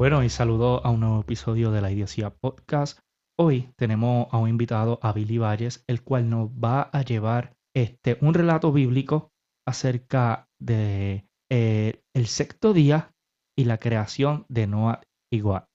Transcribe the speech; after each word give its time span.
Bueno, 0.00 0.24
y 0.24 0.30
saludo 0.30 0.82
a 0.82 0.88
un 0.88 1.00
nuevo 1.00 1.20
episodio 1.20 1.72
de 1.72 1.82
la 1.82 1.92
Idiosía 1.92 2.30
Podcast. 2.30 3.00
Hoy 3.38 3.68
tenemos 3.76 4.28
a 4.30 4.38
un 4.38 4.48
invitado, 4.48 4.98
a 5.02 5.12
Billy 5.12 5.36
Valles, 5.36 5.84
el 5.88 6.02
cual 6.02 6.30
nos 6.30 6.48
va 6.48 6.88
a 6.90 7.02
llevar 7.02 7.54
este, 7.76 8.16
un 8.22 8.32
relato 8.32 8.72
bíblico 8.72 9.30
acerca 9.68 10.48
de 10.58 11.26
eh, 11.52 12.00
el 12.16 12.26
sexto 12.28 12.72
día 12.72 13.12
y 13.54 13.64
la 13.64 13.76
creación 13.76 14.46
de 14.48 14.66
Noah 14.66 15.02
y 15.30 15.40
Gog. 15.40 15.66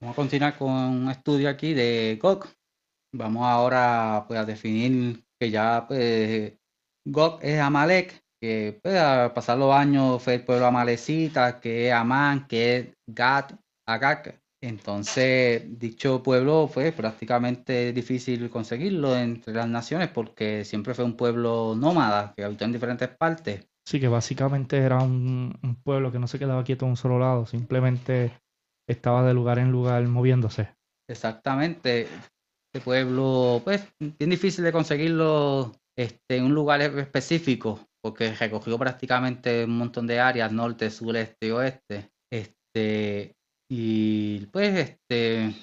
Vamos 0.00 0.12
a 0.12 0.14
continuar 0.14 0.56
con 0.56 0.70
un 0.70 1.10
estudio 1.10 1.50
aquí 1.50 1.74
de 1.74 2.16
Gog. 2.22 2.46
Vamos 3.12 3.44
ahora 3.44 4.24
pues, 4.28 4.38
a 4.38 4.44
definir 4.44 5.24
que 5.36 5.50
ya 5.50 5.84
pues, 5.88 6.56
es 7.42 7.60
Amalek, 7.60 8.22
que 8.40 8.78
pues, 8.82 8.96
al 8.96 9.32
pasar 9.32 9.58
los 9.58 9.74
años 9.74 10.22
fue 10.22 10.34
el 10.34 10.44
pueblo 10.44 10.66
amalecita, 10.66 11.60
que 11.60 11.88
es 11.88 11.92
Amán, 11.92 12.46
que 12.46 12.76
es 12.76 12.88
Gad, 13.06 13.50
Agag. 13.86 14.40
Entonces, 14.60 15.62
dicho 15.78 16.22
pueblo 16.22 16.66
fue 16.66 16.90
prácticamente 16.90 17.92
difícil 17.92 18.50
conseguirlo 18.50 19.16
entre 19.16 19.54
las 19.54 19.68
naciones 19.68 20.08
porque 20.08 20.64
siempre 20.64 20.94
fue 20.94 21.04
un 21.04 21.16
pueblo 21.16 21.76
nómada 21.76 22.34
que 22.36 22.44
habitó 22.44 22.64
en 22.64 22.72
diferentes 22.72 23.08
partes. 23.08 23.68
Sí, 23.86 24.00
que 24.00 24.08
básicamente 24.08 24.78
era 24.78 24.98
un, 24.98 25.56
un 25.62 25.76
pueblo 25.76 26.10
que 26.10 26.18
no 26.18 26.26
se 26.26 26.38
quedaba 26.38 26.64
quieto 26.64 26.84
en 26.84 26.90
un 26.90 26.96
solo 26.96 27.18
lado, 27.18 27.46
simplemente 27.46 28.32
estaba 28.88 29.24
de 29.24 29.32
lugar 29.34 29.58
en 29.58 29.70
lugar 29.70 30.02
moviéndose. 30.08 30.68
Exactamente. 31.08 32.08
Este 32.72 32.84
pueblo, 32.84 33.62
pues, 33.64 33.88
bien 33.98 34.30
difícil 34.30 34.64
de 34.64 34.72
conseguirlo 34.72 35.72
este, 35.96 36.36
en 36.36 36.44
un 36.44 36.54
lugar 36.54 36.82
específico, 36.82 37.80
porque 38.02 38.32
recogió 38.34 38.78
prácticamente 38.78 39.64
un 39.64 39.78
montón 39.78 40.06
de 40.06 40.20
áreas, 40.20 40.52
norte, 40.52 40.90
sur, 40.90 41.16
este 41.16 41.52
oeste. 41.52 42.10
Este, 42.30 43.36
y 43.70 44.46
pues, 44.46 44.78
este, 44.78 45.54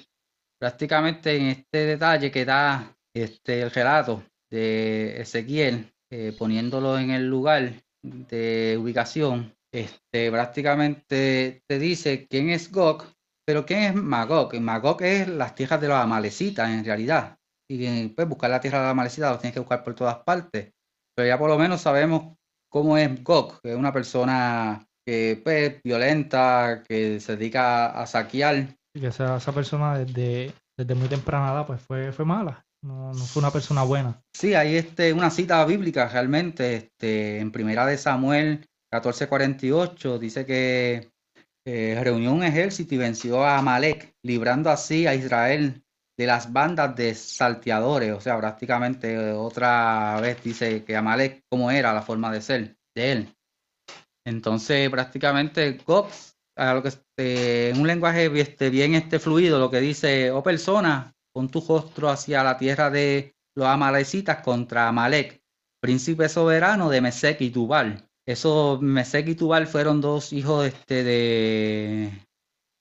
prácticamente 0.58 1.36
en 1.36 1.46
este 1.46 1.78
detalle 1.78 2.30
que 2.30 2.44
da 2.44 2.96
este, 3.14 3.62
el 3.62 3.70
relato 3.70 4.22
de 4.50 5.20
Ezequiel, 5.20 5.92
eh, 6.10 6.34
poniéndolo 6.38 6.98
en 6.98 7.10
el 7.10 7.28
lugar 7.28 7.82
de 8.02 8.78
ubicación, 8.80 9.54
este, 9.72 10.30
prácticamente 10.30 11.62
te 11.66 11.78
dice 11.78 12.26
quién 12.28 12.50
es 12.50 12.70
Gog, 12.70 13.04
pero 13.46 13.66
quién 13.66 13.82
es 13.82 13.94
Magog. 13.94 14.54
Magog 14.60 15.02
es 15.02 15.28
las 15.28 15.54
tierras 15.54 15.80
de 15.80 15.88
los 15.88 15.96
amalecitas 15.96 16.70
en 16.70 16.84
realidad. 16.84 17.38
Y 17.68 18.08
pues 18.08 18.28
buscar 18.28 18.50
la 18.50 18.60
tierra 18.60 18.78
de 18.78 18.84
los 18.84 18.92
amalecitas 18.92 19.32
lo 19.32 19.38
tienes 19.38 19.54
que 19.54 19.60
buscar 19.60 19.82
por 19.82 19.94
todas 19.94 20.18
partes. 20.18 20.72
Pero 21.16 21.28
ya 21.28 21.38
por 21.38 21.48
lo 21.48 21.58
menos 21.58 21.80
sabemos 21.80 22.36
cómo 22.70 22.98
es 22.98 23.24
Gog, 23.24 23.60
que 23.62 23.72
es 23.72 23.76
una 23.76 23.92
persona 23.92 24.86
que 25.04 25.40
pues 25.42 25.80
violenta, 25.82 26.82
que 26.86 27.20
se 27.20 27.36
dedica 27.36 27.86
a 27.86 28.06
saquear. 28.06 28.76
Y 28.94 29.00
que 29.00 29.06
esa, 29.06 29.36
esa 29.36 29.52
persona 29.52 29.98
desde, 29.98 30.52
desde 30.76 30.94
muy 30.94 31.08
temprana 31.08 31.52
edad 31.52 31.66
pues 31.66 31.80
fue, 31.80 32.12
fue 32.12 32.24
mala. 32.24 32.64
No, 32.82 33.12
no 33.12 33.24
fue 33.24 33.40
una 33.40 33.50
persona 33.50 33.82
buena. 33.82 34.20
Sí, 34.34 34.54
hay 34.54 34.76
este, 34.76 35.12
una 35.12 35.30
cita 35.30 35.64
bíblica 35.64 36.06
realmente, 36.08 36.76
este, 36.76 37.40
en 37.40 37.50
primera 37.50 37.86
de 37.86 37.96
Samuel 37.96 38.66
14:48, 38.92 40.18
dice 40.18 40.44
que 40.44 41.10
eh, 41.66 41.98
reunió 42.02 42.32
un 42.32 42.44
ejército 42.44 42.94
y 42.94 42.98
venció 42.98 43.44
a 43.44 43.58
Amalek, 43.58 44.14
librando 44.22 44.70
así 44.70 45.06
a 45.06 45.14
Israel 45.14 45.82
de 46.16 46.26
las 46.26 46.52
bandas 46.52 46.96
de 46.96 47.14
salteadores. 47.14 48.12
O 48.12 48.20
sea, 48.20 48.38
prácticamente 48.38 49.32
otra 49.32 50.18
vez 50.20 50.42
dice 50.42 50.84
que 50.84 50.96
Amalek, 50.96 51.44
cómo 51.48 51.70
era 51.70 51.92
la 51.92 52.02
forma 52.02 52.32
de 52.32 52.40
ser 52.40 52.76
de 52.94 53.12
él. 53.12 53.36
Entonces, 54.24 54.90
prácticamente, 54.90 55.78
Gog, 55.86 56.08
a 56.56 56.74
lo 56.74 56.82
que 56.82 56.88
este, 56.88 57.70
en 57.70 57.80
un 57.80 57.86
lenguaje 57.86 58.26
este, 58.40 58.70
bien 58.70 58.94
este, 58.94 59.18
fluido, 59.18 59.58
lo 59.58 59.70
que 59.70 59.80
dice, 59.80 60.30
oh 60.30 60.42
persona, 60.42 61.14
con 61.32 61.48
tu 61.48 61.60
rostro 61.60 62.08
hacia 62.08 62.42
la 62.42 62.56
tierra 62.56 62.90
de 62.90 63.36
los 63.54 63.68
amalecitas 63.68 64.42
contra 64.42 64.88
Amalek, 64.88 65.40
príncipe 65.80 66.28
soberano 66.28 66.88
de 66.88 67.00
Mesec 67.00 67.40
y 67.42 67.50
Tubal. 67.50 68.02
Esos 68.26 68.80
Mesec 68.80 69.28
y 69.28 69.34
Tubal 69.34 69.66
fueron 69.66 70.00
dos 70.00 70.32
hijos 70.32 70.66
este, 70.66 71.04
de, 71.04 72.10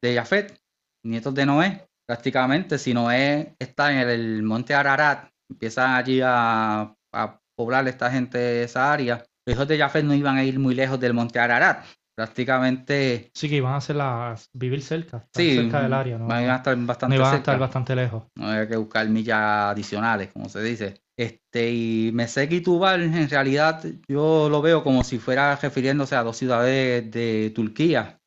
de 0.02 0.16
Jafet, 0.16 0.58
nietos 1.04 1.36
de 1.36 1.46
Noé, 1.46 1.88
prácticamente. 2.08 2.78
Si 2.78 2.94
Noé 2.94 3.56
está 3.60 3.92
en 3.92 4.08
el 4.08 4.44
monte 4.44 4.74
Ararat, 4.74 5.30
empiezan 5.50 5.94
allí 5.96 6.22
a, 6.24 6.94
a 7.14 7.40
poblar 7.58 7.88
esta 7.88 8.12
gente 8.12 8.64
esa 8.64 8.92
área. 8.92 9.24
Los 9.48 9.56
hijos 9.56 9.68
de 9.68 9.78
Jafet 9.78 10.04
no 10.06 10.14
iban 10.16 10.38
a 10.38 10.44
ir 10.44 10.58
muy 10.60 10.74
lejos 10.76 11.00
del 11.00 11.14
monte 11.14 11.40
Ararat. 11.40 11.86
Prácticamente. 12.18 13.30
Sí, 13.34 13.50
que 13.50 13.58
iban 13.58 13.74
a 13.74 13.78
hacer 13.78 13.98
las, 13.98 14.50
vivir 14.54 14.82
cerca, 14.82 15.28
Sí, 15.36 15.56
cerca 15.56 15.82
del 15.82 15.94
área, 15.94 16.18
¿no? 16.18 16.28
Van 16.28 16.50
a 16.50 16.56
estar 16.56 16.78
No 16.78 16.88
bastante 16.88 17.16
iban 17.18 17.28
a 17.28 17.32
cerca. 17.32 17.42
estar 17.52 17.60
bastante 17.60 17.96
lejos. 17.96 18.24
No 18.38 18.48
había 18.48 18.68
que 18.70 18.78
buscar 18.78 19.08
millas 19.10 19.38
adicionales, 19.72 20.32
como 20.32 20.48
se 20.48 20.64
dice. 20.64 21.02
Este, 21.18 21.72
y 21.72 22.12
Mesec 22.14 22.52
y 22.54 22.62
Tubal, 22.62 23.02
en 23.04 23.30
realidad, 23.30 23.84
yo 24.08 24.48
lo 24.50 24.62
veo 24.62 24.82
como 24.84 25.04
si 25.04 25.18
fuera 25.20 25.56
refiriéndose 25.58 26.16
a 26.16 26.24
dos 26.24 26.38
ciudades 26.38 27.10
de 27.12 27.52
Turquía, 27.54 28.18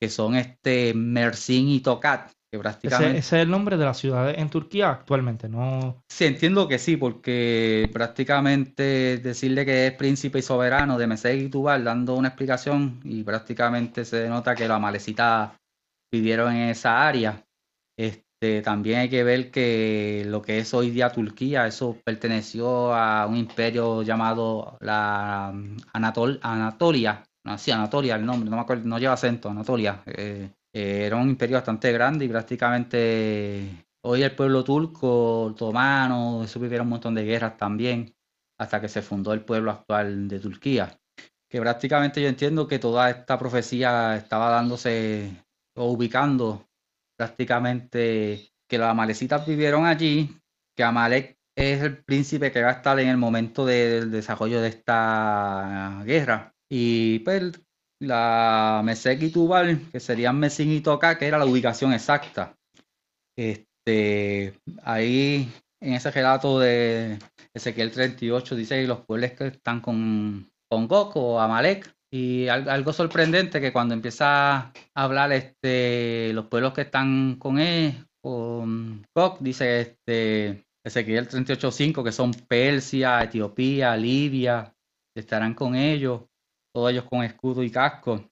que 0.00 0.08
son 0.08 0.34
este 0.36 0.92
Mersin 0.94 1.68
y 1.68 1.80
Tokat, 1.80 2.30
que 2.50 2.56
Ese, 2.56 2.62
prácticamente. 2.62 3.18
ese 3.18 3.36
es 3.36 3.42
el 3.42 3.50
nombre 3.50 3.76
de 3.76 3.84
la 3.84 3.94
ciudad 3.94 4.30
en 4.30 4.48
Turquía 4.48 4.90
actualmente, 4.90 5.48
¿no? 5.48 6.02
Sí, 6.08 6.24
entiendo 6.24 6.68
que 6.68 6.78
sí, 6.78 6.96
porque 6.96 7.90
prácticamente 7.92 9.18
decirle 9.18 9.64
que 9.66 9.88
es 9.88 9.92
príncipe 9.92 10.38
y 10.38 10.42
soberano 10.42 10.98
de 10.98 11.06
Mesec 11.06 11.40
y 11.40 11.48
Tubal, 11.48 11.84
dando 11.84 12.14
una 12.14 12.28
explicación, 12.28 13.00
y 13.04 13.24
prácticamente 13.24 14.04
se 14.04 14.28
nota 14.28 14.54
que 14.54 14.68
los 14.68 14.76
amalecitas 14.76 15.50
vivieron 16.12 16.54
en 16.54 16.68
esa 16.70 17.06
área. 17.06 17.42
Este, 17.98 18.62
también 18.62 19.00
hay 19.00 19.08
que 19.08 19.24
ver 19.24 19.50
que 19.50 20.24
lo 20.26 20.40
que 20.42 20.58
es 20.58 20.72
hoy 20.72 20.90
día 20.90 21.10
Turquía, 21.10 21.66
eso 21.66 21.96
perteneció 22.04 22.94
a 22.94 23.26
un 23.26 23.36
imperio 23.36 24.02
llamado 24.02 24.76
la 24.80 25.52
Anatol- 25.94 26.38
Anatolia. 26.42 27.24
No, 27.44 27.58
sí, 27.58 27.70
Anatolia 27.70 28.16
el 28.16 28.26
nombre, 28.26 28.50
no 28.50 28.56
me 28.56 28.62
acuerdo, 28.62 28.86
no 28.86 28.98
lleva 28.98 29.14
acento, 29.14 29.48
Anatolia. 29.48 30.02
Eh, 30.06 30.50
eh, 30.76 31.06
era 31.06 31.16
un 31.16 31.30
imperio 31.30 31.56
bastante 31.56 31.90
grande 31.92 32.24
y 32.26 32.28
prácticamente 32.28 33.86
hoy 34.02 34.22
el 34.22 34.34
pueblo 34.36 34.62
turco, 34.62 35.44
otomano, 35.44 36.44
eso 36.44 36.60
vivieron 36.60 36.86
un 36.86 36.90
montón 36.90 37.14
de 37.14 37.24
guerras 37.24 37.56
también, 37.56 38.14
hasta 38.58 38.80
que 38.80 38.88
se 38.88 39.00
fundó 39.02 39.32
el 39.32 39.44
pueblo 39.44 39.70
actual 39.70 40.28
de 40.28 40.38
Turquía. 40.40 41.00
Que 41.48 41.60
prácticamente 41.60 42.20
yo 42.20 42.28
entiendo 42.28 42.68
que 42.68 42.78
toda 42.78 43.08
esta 43.10 43.38
profecía 43.38 44.16
estaba 44.16 44.50
dándose 44.50 45.30
o 45.76 45.90
ubicando 45.92 46.68
prácticamente 47.16 48.50
que 48.68 48.78
los 48.78 48.88
amalecitas 48.88 49.46
vivieron 49.46 49.86
allí, 49.86 50.30
que 50.76 50.84
Amalek 50.84 51.38
es 51.56 51.82
el 51.82 52.04
príncipe 52.04 52.52
que 52.52 52.62
va 52.62 52.68
a 52.70 52.72
estar 52.72 52.98
en 53.00 53.08
el 53.08 53.16
momento 53.16 53.64
de- 53.64 54.00
del 54.00 54.10
desarrollo 54.10 54.60
de 54.60 54.68
esta 54.68 56.02
guerra. 56.04 56.54
Y 56.68 57.20
pues 57.20 57.52
la 58.00 58.82
Mesec 58.84 59.22
y 59.22 59.30
Tubal, 59.30 59.80
que 59.90 60.00
serían 60.00 60.38
Mesin 60.38 60.70
y 60.72 60.80
Toca, 60.80 61.18
que 61.18 61.26
era 61.26 61.38
la 61.38 61.46
ubicación 61.46 61.92
exacta. 61.92 62.54
Este, 63.36 64.54
ahí 64.82 65.50
en 65.80 65.92
ese 65.94 66.10
relato 66.10 66.58
de 66.58 67.18
Ezequiel 67.54 67.90
38 67.92 68.56
dice 68.56 68.80
que 68.80 68.86
los 68.86 69.00
pueblos 69.04 69.32
que 69.32 69.46
están 69.48 69.80
con, 69.80 70.48
con 70.70 70.88
Gog 70.88 71.12
o 71.16 71.40
Amalek. 71.40 71.92
Y 72.12 72.48
al- 72.48 72.68
algo 72.70 72.92
sorprendente 72.92 73.60
que 73.60 73.72
cuando 73.72 73.92
empieza 73.94 74.56
a 74.56 74.72
hablar 74.94 75.32
este, 75.32 76.32
los 76.32 76.46
pueblos 76.46 76.72
que 76.72 76.82
están 76.82 77.36
con 77.36 77.58
él, 77.58 78.06
con 78.22 79.04
Gog, 79.14 79.38
dice 79.40 79.80
este, 79.80 80.64
Ezequiel 80.84 81.28
38.5 81.28 82.04
que 82.04 82.12
son 82.12 82.32
Persia, 82.32 83.22
Etiopía, 83.22 83.96
Libia, 83.96 84.72
estarán 85.16 85.54
con 85.54 85.74
ellos, 85.74 86.22
todos 86.76 86.90
ellos 86.90 87.04
con 87.04 87.24
escudo 87.24 87.62
y 87.62 87.70
casco. 87.70 88.22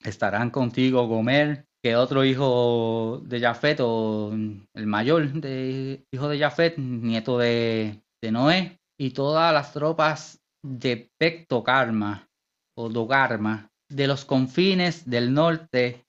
Estarán 0.00 0.50
contigo 0.50 1.06
Gomer, 1.06 1.64
que 1.82 1.96
otro 1.96 2.26
hijo 2.26 3.22
de 3.24 3.40
Jafet, 3.40 3.78
o 3.80 4.32
el 4.74 4.86
mayor 4.86 5.32
de 5.32 6.04
hijo 6.12 6.28
de 6.28 6.38
Jafet, 6.38 6.76
nieto 6.76 7.38
de, 7.38 8.02
de 8.22 8.32
Noé, 8.32 8.78
y 8.98 9.12
todas 9.12 9.54
las 9.54 9.72
tropas 9.72 10.42
de 10.62 11.10
Pectocarma 11.18 12.28
o 12.76 12.90
Dogarma, 12.90 13.70
de 13.88 14.06
los 14.06 14.26
confines 14.26 15.08
del 15.08 15.32
norte, 15.32 16.04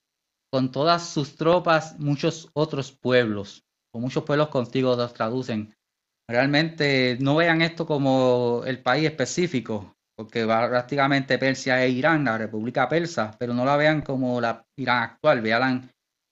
con 0.52 0.74
todas 0.74 1.08
sus 1.08 1.38
tropas, 1.38 1.98
muchos 1.98 2.50
otros 2.52 2.92
pueblos, 2.92 3.64
o 3.94 4.02
muchos 4.02 4.26
pueblos 4.26 4.50
contigo 4.50 4.98
los 4.98 5.14
traducen. 5.14 5.74
Realmente 6.30 7.18
no 7.22 7.38
vean 7.38 7.62
esto 7.62 7.86
como 7.86 8.64
el 8.66 8.82
país 8.84 9.06
específico, 9.06 9.96
porque 10.22 10.46
prácticamente 10.46 11.40
Persia 11.40 11.84
e 11.84 11.90
Irán, 11.90 12.26
la 12.26 12.38
República 12.38 12.88
Persa, 12.88 13.36
pero 13.40 13.56
no 13.56 13.66
la 13.66 13.76
vean 13.76 14.02
como 14.02 14.40
la 14.40 14.64
Irán 14.78 15.02
actual, 15.02 15.42
vean 15.42 15.90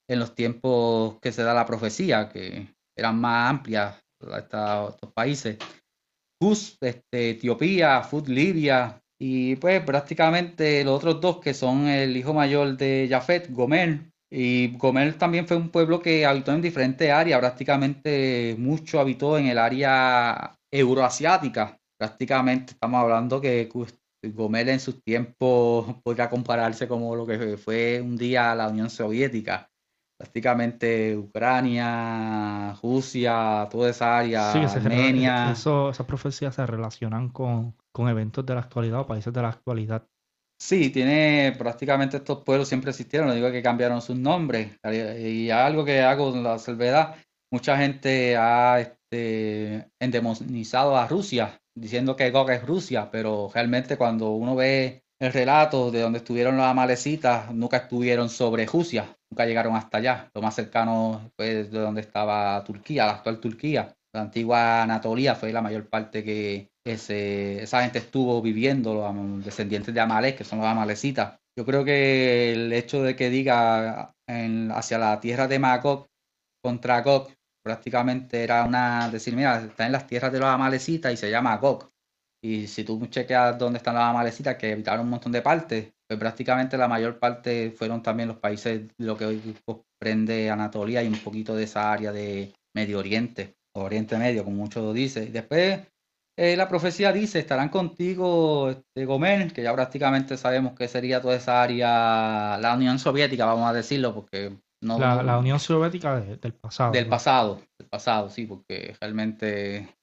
en 0.07 0.19
los 0.19 0.35
tiempos 0.35 1.17
que 1.19 1.31
se 1.31 1.41
da 1.41 1.55
la 1.55 1.65
profecía, 1.65 2.29
que 2.29 2.67
eran 2.95 3.19
más 3.19 3.49
amplias 3.49 3.99
estos 4.21 5.11
países. 5.11 5.57
Este, 6.81 7.31
Etiopía, 7.31 8.03
Fud, 8.03 8.27
Libia, 8.27 9.01
y 9.19 9.55
pues 9.55 9.81
prácticamente 9.81 10.83
los 10.83 10.97
otros 10.97 11.19
dos 11.19 11.39
que 11.39 11.55
son 11.55 11.87
el 11.87 12.15
hijo 12.15 12.33
mayor 12.33 12.77
de 12.77 13.07
Jafet, 13.09 13.51
Gomer, 13.51 14.11
Y 14.31 14.77
Gomer 14.77 15.17
también 15.17 15.47
fue 15.47 15.57
un 15.57 15.69
pueblo 15.69 15.99
que 15.99 16.27
habitó 16.27 16.51
en 16.53 16.61
diferentes 16.61 17.09
áreas, 17.09 17.39
prácticamente 17.39 18.55
mucho 18.59 18.99
habitó 18.99 19.35
en 19.39 19.47
el 19.47 19.57
área 19.57 20.55
euroasiática. 20.71 21.78
Prácticamente 21.99 22.73
estamos 22.73 23.01
hablando 23.01 23.41
que 23.41 23.69
Gomer 24.23 24.69
en 24.69 24.79
sus 24.79 25.03
tiempos 25.03 25.95
podría 26.03 26.29
compararse 26.29 26.87
como 26.87 27.15
lo 27.15 27.25
que 27.25 27.57
fue 27.57 28.01
un 28.01 28.15
día 28.15 28.55
la 28.55 28.69
Unión 28.69 28.89
Soviética. 28.89 29.69
Prácticamente 30.17 31.15
Ucrania, 31.15 32.73
Rusia, 32.81 33.67
toda 33.71 33.89
esa 33.89 34.17
área, 34.17 34.51
Armenia. 34.51 35.51
eso, 35.51 35.89
esas 35.89 36.05
profecías 36.05 36.55
se 36.55 36.65
relacionan 36.65 37.29
con, 37.29 37.73
con 37.93 38.09
eventos 38.09 38.45
de 38.45 38.53
la 38.53 38.59
actualidad 38.59 39.01
o 39.01 39.07
países 39.07 39.31
de 39.31 39.41
la 39.41 39.49
actualidad. 39.49 40.05
Sí, 40.61 40.89
tiene 40.89 41.55
prácticamente 41.57 42.17
estos 42.17 42.43
pueblos 42.43 42.67
siempre 42.67 42.89
existieron, 42.89 43.29
no 43.29 43.33
digo 43.33 43.49
que 43.49 43.63
cambiaron 43.63 44.01
sus 44.01 44.17
nombres. 44.17 44.77
Y 44.83 45.49
algo 45.51 45.85
que 45.85 46.01
hago 46.01 46.35
la 46.35 46.59
salvedad, 46.59 47.15
mucha 47.49 47.77
gente 47.77 48.35
ha 48.35 48.81
este, 48.81 49.89
endemonizado 49.99 50.97
a 50.97 51.07
Rusia, 51.07 51.61
diciendo 51.79 52.15
que 52.15 52.31
Gog 52.31 52.51
es 52.51 52.65
Rusia, 52.65 53.09
pero 53.11 53.49
realmente 53.53 53.97
cuando 53.97 54.31
uno 54.31 54.55
ve 54.55 55.03
el 55.19 55.33
relato 55.33 55.91
de 55.91 56.01
donde 56.01 56.19
estuvieron 56.19 56.57
las 56.57 56.67
amalecitas, 56.67 57.53
nunca 57.53 57.77
estuvieron 57.77 58.29
sobre 58.29 58.65
Rusia, 58.65 59.17
nunca 59.29 59.45
llegaron 59.45 59.75
hasta 59.75 59.97
allá. 59.97 60.29
Lo 60.33 60.41
más 60.41 60.55
cercano 60.55 61.31
fue 61.35 61.65
de 61.65 61.79
donde 61.79 62.01
estaba 62.01 62.63
Turquía, 62.63 63.05
la 63.05 63.13
actual 63.13 63.39
Turquía. 63.39 63.93
La 64.13 64.21
antigua 64.21 64.81
Anatolia 64.83 65.35
fue 65.35 65.51
la 65.51 65.61
mayor 65.61 65.87
parte 65.87 66.23
que 66.23 66.71
ese, 66.85 67.61
esa 67.61 67.83
gente 67.83 67.99
estuvo 67.99 68.41
viviendo, 68.41 68.93
los 68.93 69.45
descendientes 69.45 69.93
de 69.93 69.99
Amalek, 69.99 70.37
que 70.37 70.43
son 70.43 70.59
los 70.59 70.67
amalecitas. 70.67 71.37
Yo 71.57 71.65
creo 71.65 71.83
que 71.83 72.53
el 72.53 72.73
hecho 72.73 73.03
de 73.03 73.15
que 73.15 73.29
diga 73.29 74.13
hacia 74.25 74.97
la 74.97 75.19
tierra 75.19 75.47
de 75.47 75.59
Magog 75.59 76.07
contra 76.63 77.01
Gog, 77.01 77.29
prácticamente 77.63 78.43
era 78.43 78.63
una, 78.63 79.09
decir, 79.09 79.35
mira, 79.35 79.61
está 79.61 79.85
en 79.85 79.91
las 79.91 80.07
tierras 80.07 80.31
de 80.31 80.39
los 80.39 80.49
amalecitas 80.49 81.13
y 81.13 81.17
se 81.17 81.29
llama 81.29 81.57
Gog. 81.57 81.89
Y 82.41 82.67
si 82.67 82.83
tú 82.83 83.05
chequeas 83.07 83.57
dónde 83.57 83.77
están 83.77 83.95
las 83.95 84.05
amalecitas, 84.05 84.55
que 84.55 84.71
habitaron 84.71 85.05
un 85.05 85.11
montón 85.11 85.31
de 85.31 85.41
partes, 85.41 85.93
pues 86.07 86.19
prácticamente 86.19 86.77
la 86.77 86.87
mayor 86.87 87.19
parte 87.19 87.71
fueron 87.71 88.01
también 88.01 88.29
los 88.29 88.37
países 88.37 88.87
de 88.87 89.05
lo 89.05 89.17
que 89.17 89.25
hoy 89.25 89.55
comprende 89.65 90.49
Anatolia 90.49 91.03
y 91.03 91.07
un 91.07 91.19
poquito 91.19 91.55
de 91.55 91.63
esa 91.63 91.91
área 91.91 92.11
de 92.11 92.53
Medio 92.73 92.99
Oriente, 92.99 93.57
Oriente 93.75 94.17
Medio, 94.17 94.43
como 94.43 94.57
muchos 94.57 94.93
dicen. 94.93 95.31
Después 95.31 95.81
eh, 96.41 96.55
la 96.55 96.69
profecía 96.69 97.11
dice, 97.11 97.39
estarán 97.39 97.67
contigo 97.67 98.69
este, 98.69 99.53
que 99.53 99.61
ya 99.61 99.73
prácticamente 99.73 100.37
sabemos 100.37 100.73
que 100.73 100.87
sería 100.87 101.21
toda 101.21 101.35
esa 101.35 101.61
área, 101.61 102.57
la 102.57 102.75
Unión 102.75 102.97
Soviética, 102.97 103.45
vamos 103.45 103.69
a 103.69 103.73
decirlo, 103.73 104.13
porque 104.15 104.57
no... 104.81 104.99
La, 104.99 105.37
Unión 105.37 105.59
Soviética 105.59 106.19
del 106.19 106.53
pasado. 106.53 106.91
Del 106.91 107.07
pasado, 107.07 107.61
del 107.77 107.87
pasado, 107.87 108.29
sí, 108.29 108.45
porque 108.45 108.95
realmente... 108.99 109.95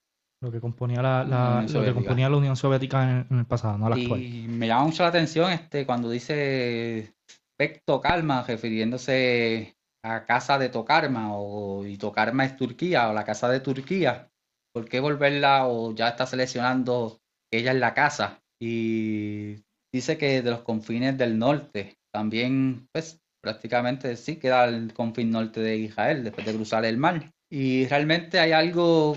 Lo 0.43 0.53
que 0.53 0.61
componía 0.61 1.03
la, 1.03 1.65
lo 1.69 1.83
que 1.83 1.95
componía 1.95 2.29
la 2.29 2.37
Unión 2.37 2.57
Soviética 2.57 3.25
en, 3.31 3.39
el 3.39 3.47
pasado, 3.47 3.79
no 3.79 3.89
la 3.89 3.97
actual. 3.97 4.23
Y 4.23 4.47
me 4.49 4.67
llama 4.67 4.85
mucho 4.85 5.03
la 5.03 5.09
atención 5.09 5.51
este 5.51 5.87
cuando 5.87 6.11
dice 6.11 7.15
Pecto 7.57 8.01
Calma, 8.01 8.45
refiriéndose 8.47 9.77
a 10.05 10.25
casa 10.25 10.59
de 10.59 10.69
Tokarma, 10.69 11.35
o 11.35 11.87
y 11.87 11.97
Tokarma 11.97 12.45
es 12.45 12.57
Turquía, 12.57 13.09
o 13.09 13.15
la 13.15 13.25
casa 13.25 13.49
de 13.49 13.61
Turquía 13.61 14.29
¿por 14.77 14.91
qué 14.91 15.01
volverla 15.01 15.67
o 15.69 15.95
ya 15.95 16.09
está 16.09 16.27
seleccionando 16.27 17.19
ella 17.51 17.71
en 17.71 17.81
la 17.81 17.95
casa? 17.95 18.43
Y 18.61 19.65
dice 19.91 20.19
que 20.19 20.43
de 20.43 20.51
los 20.51 20.61
confines 20.61 21.17
del 21.17 21.39
norte, 21.39 21.97
también 22.13 22.87
pues 22.93 23.19
prácticamente 23.47 24.17
sí 24.17 24.37
queda 24.41 24.65
el 24.65 24.93
confín 24.93 25.31
norte 25.31 25.61
de 25.61 25.77
Israel 25.77 26.25
después 26.25 26.45
de 26.45 26.53
cruzar 26.53 26.85
el 26.85 26.99
mar. 26.99 27.33
Y 27.49 27.87
realmente 27.87 28.41
hay 28.41 28.51
algo 28.51 29.17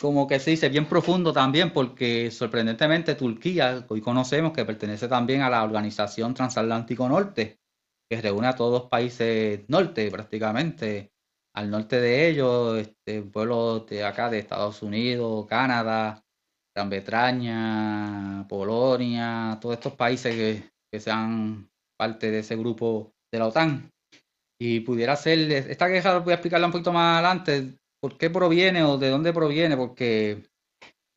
como 0.00 0.26
que 0.26 0.40
se 0.40 0.52
dice 0.52 0.70
bien 0.70 0.86
profundo 0.86 1.34
también, 1.34 1.74
porque 1.74 2.30
sorprendentemente 2.30 3.14
Turquía, 3.14 3.84
hoy 3.88 4.00
conocemos 4.00 4.52
que 4.52 4.64
pertenece 4.64 5.08
también 5.08 5.42
a 5.42 5.50
la 5.50 5.62
Organización 5.62 6.32
Transatlántico 6.32 7.06
Norte, 7.06 7.58
que 8.08 8.22
reúne 8.22 8.48
a 8.48 8.54
todos 8.54 8.80
los 8.80 8.90
países 8.90 9.60
norte 9.68 10.10
prácticamente, 10.10 11.12
al 11.54 11.70
norte 11.70 12.00
de 12.00 12.28
ellos, 12.30 12.78
este, 12.78 13.22
pueblos 13.22 13.86
de 13.88 14.04
acá 14.04 14.30
de 14.30 14.38
Estados 14.38 14.82
Unidos, 14.82 15.46
Canadá, 15.46 16.24
Gran 16.74 16.88
Bretaña, 16.88 18.46
Polonia, 18.48 19.58
todos 19.60 19.74
estos 19.74 19.94
países 19.94 20.34
que, 20.34 20.70
que 20.90 21.00
sean 21.00 21.68
parte 21.98 22.30
de 22.30 22.38
ese 22.38 22.56
grupo 22.56 23.15
de 23.36 23.40
la 23.40 23.48
OTAN. 23.48 23.90
Y 24.58 24.80
pudiera 24.80 25.14
ser, 25.16 25.38
esta 25.52 25.88
queja 25.88 26.18
voy 26.18 26.32
a 26.32 26.36
explicarla 26.36 26.66
un 26.66 26.72
poquito 26.72 26.92
más 26.92 27.14
adelante, 27.18 27.74
por 28.00 28.16
qué 28.16 28.30
proviene 28.30 28.82
o 28.82 28.96
de 28.96 29.10
dónde 29.10 29.32
proviene, 29.32 29.76
porque 29.76 30.42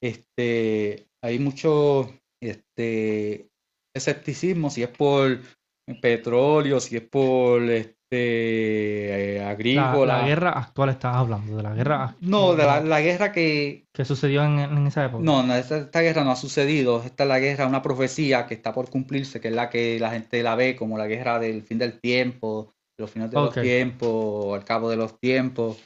este, 0.03 1.07
hay 1.23 1.39
mucho 1.39 2.13
este, 2.41 3.47
escepticismo, 3.95 4.69
si 4.69 4.83
es 4.83 4.89
por 4.89 5.39
petróleo, 6.01 6.79
si 6.79 6.97
es 6.97 7.03
por 7.03 7.61
este, 8.11 9.35
eh, 9.35 9.43
agrícola. 9.43 10.19
La, 10.19 10.27
guerra 10.27 10.49
actual 10.49 10.89
estás 10.89 11.15
hablando, 11.15 11.57
de 11.57 11.63
la 11.63 11.75
guerra. 11.75 12.15
No, 12.21 12.55
de 12.55 12.65
la, 12.65 13.01
guerra 13.01 13.31
que. 13.31 13.85
Que 13.93 14.03
sucedió 14.03 14.43
en, 14.43 14.87
esa 14.87 15.05
época. 15.05 15.23
No, 15.23 15.43
no 15.43 15.53
esta, 15.53 16.01
guerra 16.01 16.23
no 16.23 16.31
ha 16.31 16.35
sucedido. 16.35 17.03
Esta 17.03 17.23
es 17.23 17.29
la 17.29 17.39
guerra, 17.39 17.67
una 17.67 17.83
profecía 17.83 18.47
que 18.47 18.55
está 18.55 18.73
por 18.73 18.89
cumplirse, 18.89 19.39
que 19.39 19.49
es 19.49 19.53
la 19.53 19.69
que 19.69 19.99
la 19.99 20.09
gente 20.09 20.41
la 20.41 20.55
ve 20.55 20.75
como 20.75 20.97
la 20.97 21.05
guerra 21.05 21.37
del 21.37 21.61
fin 21.61 21.77
del 21.77 21.99
tiempo, 21.99 22.73
los 22.97 23.11
finales 23.11 23.31
de 23.31 23.39
los 23.39 23.53
tiempos, 23.53 24.55
al 24.55 24.65
cabo 24.65 24.89
de 24.89 24.97
los 24.97 25.19
tiempos. 25.19 25.77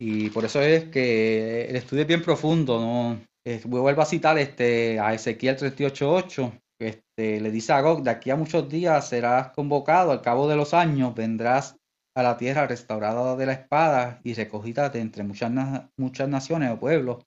Y 0.00 0.30
por 0.30 0.44
eso 0.44 0.60
es 0.62 0.84
que 0.84 1.66
el 1.68 1.76
estudio 1.76 2.02
es 2.02 2.08
bien 2.08 2.22
profundo, 2.22 2.80
¿no? 2.80 3.20
Eh, 3.44 3.60
vuelvo 3.64 4.02
a 4.02 4.06
citar 4.06 4.38
este, 4.38 5.00
a 5.00 5.12
Ezequiel 5.14 5.56
38.8 5.56 6.61
este, 7.22 7.40
le 7.40 7.50
dice 7.50 7.72
a 7.72 7.80
Gog, 7.80 8.02
de 8.02 8.10
aquí 8.10 8.30
a 8.30 8.36
muchos 8.36 8.68
días 8.68 9.08
serás 9.08 9.52
convocado, 9.52 10.10
al 10.10 10.22
cabo 10.22 10.48
de 10.48 10.56
los 10.56 10.74
años 10.74 11.14
vendrás 11.14 11.76
a 12.16 12.22
la 12.22 12.36
tierra 12.36 12.66
restaurada 12.66 13.36
de 13.36 13.46
la 13.46 13.52
espada 13.52 14.20
y 14.24 14.34
recogida 14.34 14.90
de 14.90 15.00
entre 15.00 15.22
muchas, 15.22 15.52
muchas 15.96 16.28
naciones 16.28 16.70
o 16.72 16.80
pueblos 16.80 17.24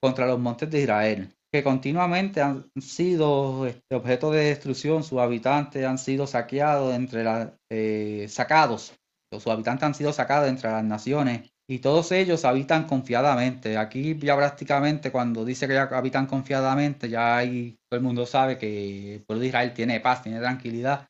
contra 0.00 0.26
los 0.26 0.38
montes 0.38 0.70
de 0.70 0.82
Israel, 0.82 1.34
que 1.52 1.62
continuamente 1.62 2.40
han 2.40 2.70
sido 2.80 3.66
este, 3.66 3.94
objeto 3.94 4.30
de 4.30 4.44
destrucción, 4.44 5.02
sus 5.02 5.18
habitantes 5.18 5.84
han 5.84 5.98
sido 5.98 6.26
saqueados 6.26 6.94
entre 6.94 7.24
las, 7.24 7.50
eh, 7.70 8.26
sacados, 8.28 8.94
sus 9.32 9.46
habitantes 9.48 9.84
han 9.84 9.94
sido 9.94 10.12
sacados 10.12 10.48
entre 10.48 10.70
las 10.70 10.84
naciones 10.84 11.51
y 11.72 11.78
todos 11.78 12.12
ellos 12.12 12.44
habitan 12.44 12.86
confiadamente. 12.86 13.78
Aquí 13.78 14.14
ya 14.18 14.36
prácticamente 14.36 15.10
cuando 15.10 15.42
dice 15.42 15.66
que 15.66 15.72
ya 15.72 15.84
habitan 15.84 16.26
confiadamente, 16.26 17.08
ya 17.08 17.38
ahí 17.38 17.78
todo 17.88 17.96
el 17.96 18.04
mundo 18.04 18.26
sabe 18.26 18.58
que 18.58 19.14
el 19.14 19.22
pueblo 19.22 19.40
de 19.40 19.46
Israel 19.46 19.72
tiene 19.72 19.98
paz, 19.98 20.22
tiene 20.22 20.38
tranquilidad. 20.38 21.08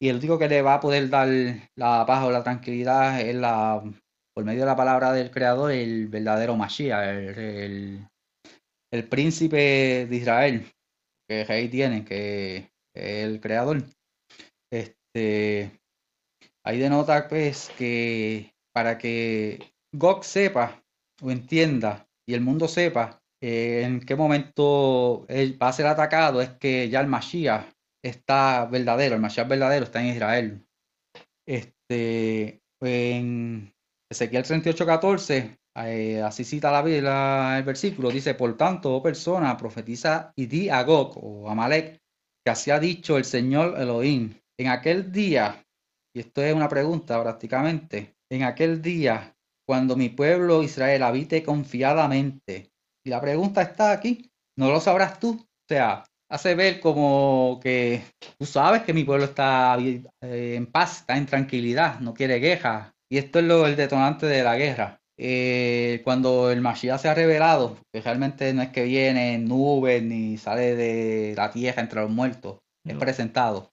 Y 0.00 0.08
el 0.08 0.18
único 0.18 0.38
que 0.38 0.48
le 0.48 0.62
va 0.62 0.74
a 0.74 0.80
poder 0.80 1.10
dar 1.10 1.26
la 1.74 2.06
paz 2.06 2.24
o 2.24 2.30
la 2.30 2.44
tranquilidad 2.44 3.20
es 3.20 3.34
la, 3.34 3.82
por 4.32 4.44
medio 4.44 4.60
de 4.60 4.66
la 4.66 4.76
palabra 4.76 5.12
del 5.12 5.32
Creador, 5.32 5.72
el 5.72 6.06
verdadero 6.06 6.54
Mashiach, 6.54 7.02
el, 7.08 8.06
el, 8.92 9.08
príncipe 9.08 10.06
de 10.06 10.16
Israel, 10.16 10.66
que 11.28 11.40
el 11.40 11.48
rey 11.48 11.68
tiene, 11.68 12.04
que 12.04 12.70
es 12.94 13.24
el 13.24 13.40
Creador. 13.40 13.82
Este, 14.70 15.80
ahí 16.64 16.78
denota 16.78 17.26
pues 17.26 17.72
que 17.76 18.54
para 18.72 18.98
que 18.98 19.75
Gog 19.92 20.24
sepa 20.24 20.82
o 21.22 21.30
entienda 21.30 22.06
y 22.26 22.34
el 22.34 22.40
mundo 22.40 22.68
sepa 22.68 23.22
eh, 23.40 23.82
en 23.84 24.00
qué 24.00 24.16
momento 24.16 25.26
él 25.28 25.60
va 25.60 25.68
a 25.68 25.72
ser 25.72 25.86
atacado, 25.86 26.40
es 26.40 26.50
que 26.50 26.88
ya 26.88 27.00
el 27.00 27.06
Mashiach 27.06 27.66
está 28.02 28.66
verdadero, 28.66 29.14
el 29.14 29.20
Mashiach 29.20 29.48
verdadero 29.48 29.84
está 29.84 30.00
en 30.00 30.06
Israel. 30.06 30.66
Este, 31.46 32.60
en 32.80 33.72
Ezequiel 34.10 34.44
38:14, 34.44 35.58
eh, 35.84 36.22
así 36.22 36.44
cita 36.44 36.72
la 36.72 37.58
el 37.58 37.64
versículo, 37.64 38.10
dice, 38.10 38.34
por 38.34 38.56
tanto, 38.56 38.96
oh 38.96 39.02
persona, 39.02 39.56
profetiza 39.56 40.32
y 40.34 40.46
di 40.46 40.68
a 40.70 40.82
Gog 40.82 41.18
o 41.22 41.50
Amalek, 41.50 42.00
que 42.44 42.50
así 42.50 42.70
ha 42.70 42.80
dicho 42.80 43.18
el 43.18 43.24
Señor 43.24 43.78
Elohim, 43.78 44.34
en 44.58 44.68
aquel 44.68 45.12
día, 45.12 45.62
y 46.14 46.20
esto 46.20 46.42
es 46.42 46.54
una 46.54 46.68
pregunta 46.68 47.22
prácticamente, 47.22 48.16
en 48.30 48.44
aquel 48.44 48.80
día 48.80 49.35
cuando 49.66 49.96
mi 49.96 50.08
pueblo 50.08 50.62
Israel 50.62 51.02
habite 51.02 51.42
confiadamente. 51.42 52.70
Y 53.04 53.10
la 53.10 53.20
pregunta 53.20 53.62
está 53.62 53.90
aquí, 53.90 54.30
¿no 54.56 54.70
lo 54.70 54.80
sabrás 54.80 55.18
tú? 55.20 55.40
O 55.40 55.66
sea, 55.68 56.04
hace 56.28 56.54
ver 56.54 56.80
como 56.80 57.60
que 57.62 58.02
tú 58.38 58.46
sabes 58.46 58.82
que 58.82 58.92
mi 58.92 59.04
pueblo 59.04 59.24
está 59.24 59.76
eh, 59.78 60.54
en 60.56 60.66
paz, 60.66 61.00
está 61.00 61.16
en 61.16 61.26
tranquilidad, 61.26 62.00
no 62.00 62.14
quiere 62.14 62.38
guerra. 62.38 62.94
Y 63.08 63.18
esto 63.18 63.38
es 63.38 63.44
lo, 63.44 63.66
el 63.66 63.76
detonante 63.76 64.26
de 64.26 64.42
la 64.42 64.56
guerra. 64.56 65.00
Eh, 65.18 66.02
cuando 66.04 66.50
el 66.50 66.60
Mashiach 66.60 67.00
se 67.00 67.08
ha 67.08 67.14
revelado, 67.14 67.78
que 67.92 68.00
realmente 68.00 68.52
no 68.52 68.62
es 68.62 68.68
que 68.68 68.84
viene 68.84 69.34
en 69.34 69.46
nubes 69.46 70.02
ni 70.02 70.36
sale 70.36 70.76
de 70.76 71.34
la 71.36 71.50
tierra 71.50 71.82
entre 71.82 72.02
los 72.02 72.10
muertos, 72.10 72.58
es 72.84 72.96
presentado. 72.96 73.72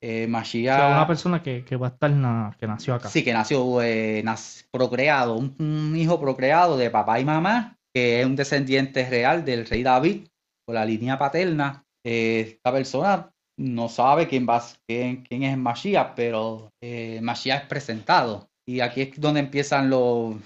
Eh, 0.00 0.26
O 0.26 0.28
Mashiach, 0.28 0.76
sea, 0.78 0.88
una 0.96 1.06
persona 1.06 1.42
que, 1.42 1.64
que 1.64 1.76
va 1.76 1.88
a 1.88 1.90
estar, 1.90 2.10
na- 2.10 2.56
que 2.58 2.66
nació 2.66 2.94
acá. 2.94 3.08
sí, 3.08 3.24
que 3.24 3.32
nació 3.32 3.82
eh, 3.82 4.22
nac- 4.24 4.64
procreado, 4.70 5.36
un, 5.36 5.56
un 5.58 5.96
hijo 5.96 6.20
procreado 6.20 6.76
de 6.76 6.90
papá 6.90 7.18
y 7.20 7.24
mamá, 7.24 7.76
que 7.92 8.20
es 8.20 8.26
un 8.26 8.36
descendiente 8.36 9.08
real 9.08 9.44
del 9.44 9.66
rey 9.66 9.82
David, 9.82 10.28
por 10.64 10.74
la 10.74 10.84
línea 10.84 11.18
paterna. 11.18 11.84
Eh, 12.06 12.40
esta 12.54 12.72
persona 12.72 13.30
no 13.58 13.88
sabe 13.88 14.28
quién, 14.28 14.46
va, 14.48 14.58
a- 14.58 14.64
quién, 14.86 15.24
quién 15.24 15.42
es 15.42 15.56
Mashiach, 15.58 16.14
pero 16.14 16.70
eh, 16.80 17.18
Mashiach 17.20 17.62
es 17.62 17.68
presentado. 17.68 18.48
Y 18.68 18.80
aquí 18.80 19.00
es 19.02 19.20
donde 19.20 19.40
empiezan 19.40 19.90
los, 19.90 20.36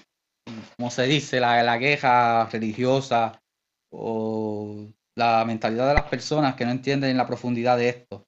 como 0.77 0.91
se 0.91 1.03
dice, 1.05 1.41
la, 1.41 1.63
la 1.63 1.79
queja 1.79 2.47
religiosa 2.47 3.39
o 3.93 4.87
la 5.17 5.45
mentalidad 5.45 5.89
de 5.89 5.95
las 5.95 6.05
personas 6.05 6.55
que 6.55 6.65
no 6.65 6.71
entienden 6.71 7.17
la 7.17 7.27
profundidad 7.27 7.77
de 7.77 7.89
esto. 7.91 8.25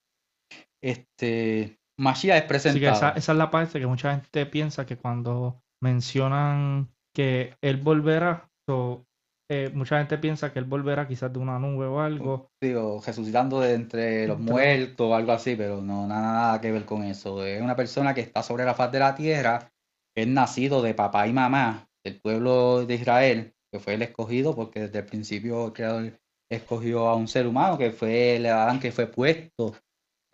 Este, 0.84 1.78
Mashiach 1.98 2.36
es 2.36 2.42
Así 2.42 2.42
que 2.42 2.48
presentado. 2.48 2.96
esa, 2.96 3.10
esa 3.10 3.32
es 3.32 3.38
la 3.38 3.50
parte 3.50 3.80
que 3.80 3.86
mucha 3.86 4.10
gente 4.10 4.44
piensa 4.44 4.84
que 4.84 4.98
cuando 4.98 5.62
mencionan 5.82 6.90
que 7.14 7.56
él 7.62 7.78
volverá, 7.78 8.50
so, 8.68 9.06
eh, 9.50 9.70
mucha 9.72 9.96
gente 9.98 10.18
piensa 10.18 10.52
que 10.52 10.58
él 10.58 10.66
volverá 10.66 11.08
quizás 11.08 11.32
de 11.32 11.38
una 11.38 11.58
nube 11.58 11.86
o 11.86 12.00
algo. 12.00 12.50
digo, 12.60 13.00
resucitando 13.04 13.60
de 13.60 13.72
entre 13.72 14.26
los 14.26 14.38
muertos 14.38 15.06
o 15.06 15.14
algo 15.14 15.32
así, 15.32 15.56
pero 15.56 15.80
no 15.80 16.06
nada, 16.06 16.32
nada 16.32 16.60
que 16.60 16.70
ver 16.70 16.84
con 16.84 17.02
eso. 17.02 17.44
Es 17.46 17.62
una 17.62 17.76
persona 17.76 18.12
que 18.12 18.20
está 18.20 18.42
sobre 18.42 18.66
la 18.66 18.74
faz 18.74 18.92
de 18.92 18.98
la 18.98 19.14
tierra, 19.14 19.72
es 20.14 20.26
nacido 20.26 20.82
de 20.82 20.92
papá 20.92 21.26
y 21.26 21.32
mamá 21.32 21.88
del 22.04 22.20
pueblo 22.20 22.84
de 22.84 22.94
Israel, 22.94 23.54
que 23.72 23.80
fue 23.80 23.94
el 23.94 24.02
escogido, 24.02 24.54
porque 24.54 24.80
desde 24.80 24.98
el 24.98 25.06
principio 25.06 25.66
el 25.66 25.72
creador 25.72 26.20
escogió 26.50 27.08
a 27.08 27.14
un 27.14 27.26
ser 27.26 27.46
humano, 27.46 27.78
que 27.78 27.90
fue 27.90 28.36
el 28.36 28.44
Adán 28.46 28.80
que 28.80 28.92
fue 28.92 29.06
puesto 29.06 29.74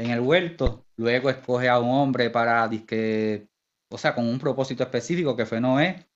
en 0.00 0.10
el 0.10 0.20
huerto, 0.20 0.86
luego 0.96 1.28
escoge 1.28 1.68
a 1.68 1.78
un 1.78 1.90
hombre 1.90 2.30
para 2.30 2.66
disque, 2.68 3.46
o 3.90 3.98
sea, 3.98 4.14
con 4.14 4.26
un 4.26 4.38
propósito 4.38 4.82
específico 4.82 5.36
que 5.36 5.44
fue 5.44 5.60
Noé, 5.60 6.06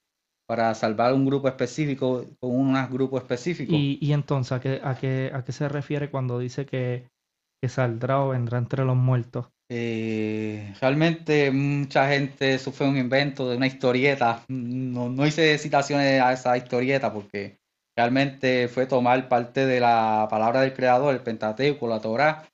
para 0.46 0.74
salvar 0.74 1.12
un 1.12 1.26
grupo 1.26 1.48
específico, 1.48 2.24
con 2.40 2.50
un 2.50 2.74
grupo 2.90 3.18
específico. 3.18 3.72
Y, 3.74 3.98
y 4.00 4.12
entonces, 4.12 4.52
¿a 4.52 4.60
qué, 4.60 4.80
a, 4.82 4.94
qué, 4.96 5.30
¿a 5.34 5.44
qué 5.44 5.52
se 5.52 5.68
refiere 5.68 6.10
cuando 6.10 6.38
dice 6.38 6.64
que, 6.64 7.10
que 7.62 7.68
saldrá 7.68 8.22
o 8.22 8.30
vendrá 8.30 8.58
entre 8.58 8.84
los 8.84 8.96
muertos? 8.96 9.46
Eh, 9.70 10.74
realmente 10.80 11.50
mucha 11.50 12.08
gente, 12.08 12.54
eso 12.54 12.72
fue 12.72 12.88
un 12.88 12.96
invento 12.96 13.50
de 13.50 13.56
una 13.56 13.66
historieta. 13.66 14.44
No, 14.48 15.10
no 15.10 15.26
hice 15.26 15.58
citaciones 15.58 16.22
a 16.22 16.32
esa 16.32 16.56
historieta 16.56 17.12
porque 17.12 17.58
realmente 17.96 18.68
fue 18.68 18.86
tomar 18.86 19.28
parte 19.28 19.66
de 19.66 19.80
la 19.80 20.26
palabra 20.30 20.62
del 20.62 20.74
creador, 20.74 21.14
el 21.14 21.20
Pentateuco, 21.20 21.88
la 21.88 22.00
Torá, 22.00 22.46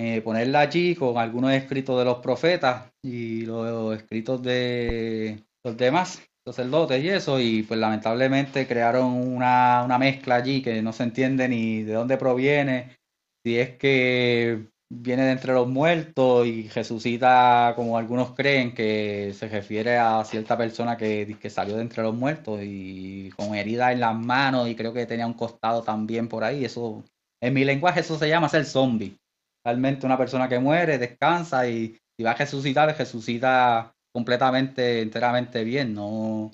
eh, 0.00 0.22
ponerla 0.22 0.60
allí 0.60 0.94
con 0.94 1.18
algunos 1.18 1.50
escritos 1.52 1.98
de 1.98 2.04
los 2.04 2.18
profetas 2.18 2.92
y 3.02 3.44
los 3.46 3.96
escritos 3.96 4.40
de 4.40 5.44
los 5.64 5.76
demás 5.76 6.22
sacerdotes 6.46 7.02
y 7.02 7.08
eso, 7.08 7.40
y 7.40 7.64
pues 7.64 7.80
lamentablemente 7.80 8.68
crearon 8.68 9.06
una, 9.06 9.82
una 9.84 9.98
mezcla 9.98 10.36
allí 10.36 10.62
que 10.62 10.82
no 10.82 10.92
se 10.92 11.02
entiende 11.02 11.48
ni 11.48 11.82
de 11.82 11.94
dónde 11.94 12.16
proviene, 12.16 12.96
si 13.44 13.58
es 13.58 13.76
que 13.76 14.68
viene 14.88 15.24
de 15.24 15.32
entre 15.32 15.52
los 15.52 15.66
muertos 15.66 16.46
y 16.46 16.68
resucita 16.68 17.72
como 17.74 17.98
algunos 17.98 18.34
creen 18.36 18.74
que 18.74 19.32
se 19.34 19.48
refiere 19.48 19.98
a 19.98 20.24
cierta 20.24 20.56
persona 20.56 20.96
que, 20.96 21.36
que 21.40 21.50
salió 21.50 21.74
de 21.74 21.82
entre 21.82 22.04
los 22.04 22.14
muertos 22.14 22.60
y 22.62 23.30
con 23.36 23.56
heridas 23.56 23.92
en 23.94 24.00
las 24.00 24.14
manos 24.14 24.68
y 24.68 24.76
creo 24.76 24.92
que 24.92 25.06
tenía 25.06 25.26
un 25.26 25.34
costado 25.34 25.82
también 25.82 26.28
por 26.28 26.44
ahí, 26.44 26.64
eso 26.64 27.04
en 27.42 27.52
mi 27.52 27.64
lenguaje 27.64 27.98
eso 28.00 28.16
se 28.16 28.28
llama 28.28 28.48
ser 28.48 28.64
zombie. 28.64 29.18
Realmente 29.68 30.06
una 30.06 30.16
persona 30.16 30.48
que 30.48 30.58
muere, 30.58 30.96
descansa 30.96 31.68
y, 31.68 31.94
va 32.24 32.30
a 32.30 32.34
resucitar, 32.34 32.96
resucita 32.96 33.92
completamente, 34.14 35.02
enteramente 35.02 35.62
bien, 35.62 35.92
no, 35.92 36.50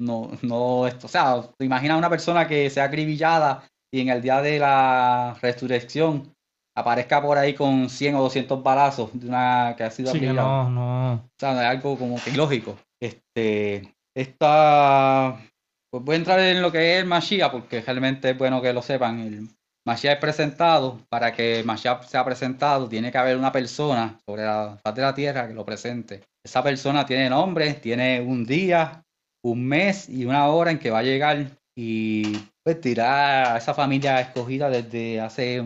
no, 0.00 0.32
no, 0.42 0.88
esto, 0.88 1.06
o 1.06 1.08
sea, 1.08 1.42
te 1.56 1.64
imaginas 1.64 1.96
una 1.96 2.10
persona 2.10 2.48
que 2.48 2.68
sea 2.68 2.84
acribillada 2.84 3.62
y 3.94 4.00
en 4.00 4.08
el 4.08 4.20
día 4.20 4.42
de 4.42 4.58
la 4.58 5.38
resurrección 5.40 6.34
aparezca 6.76 7.22
por 7.22 7.38
ahí 7.38 7.54
con 7.54 7.88
100 7.88 8.16
o 8.16 8.22
200 8.22 8.62
balazos 8.62 9.10
de 9.14 9.28
una 9.28 9.74
que 9.76 9.84
ha 9.84 9.90
sido 9.92 10.10
Sí, 10.10 10.20
no, 10.20 10.68
no. 10.68 11.14
O 11.14 11.30
sea, 11.38 11.52
es 11.52 11.68
algo 11.68 11.96
como 11.96 12.22
que 12.22 12.30
ilógico. 12.30 12.76
Este, 13.00 13.94
esta, 14.14 15.40
pues 15.88 16.04
voy 16.04 16.14
a 16.14 16.18
entrar 16.18 16.40
en 16.40 16.60
lo 16.60 16.72
que 16.72 16.94
es 16.96 17.02
el 17.02 17.06
Mashiach, 17.06 17.52
porque 17.52 17.80
realmente 17.80 18.30
es 18.30 18.38
bueno 18.38 18.60
que 18.60 18.72
lo 18.72 18.82
sepan. 18.82 19.20
El 19.20 19.48
Mashiach 19.86 20.14
es 20.14 20.18
presentado, 20.18 21.00
para 21.08 21.32
que 21.32 21.62
Mashiach 21.62 22.02
sea 22.02 22.24
presentado, 22.24 22.88
tiene 22.88 23.12
que 23.12 23.18
haber 23.18 23.36
una 23.36 23.52
persona 23.52 24.18
sobre 24.26 24.42
la 24.42 24.76
faz 24.82 24.94
de 24.96 25.02
la 25.02 25.14
tierra 25.14 25.46
que 25.46 25.54
lo 25.54 25.64
presente. 25.64 26.22
Esa 26.44 26.60
persona 26.60 27.06
tiene 27.06 27.30
nombre, 27.30 27.74
tiene 27.74 28.20
un 28.20 28.44
día, 28.44 29.04
un 29.44 29.64
mes 29.64 30.08
y 30.08 30.24
una 30.24 30.48
hora 30.48 30.72
en 30.72 30.80
que 30.80 30.90
va 30.90 30.98
a 30.98 31.04
llegar 31.04 31.52
y 31.76 32.36
pues 32.64 32.80
tirar 32.80 33.52
a 33.52 33.58
esa 33.58 33.74
familia 33.74 34.20
escogida 34.20 34.68
desde 34.68 35.20
hace 35.20 35.62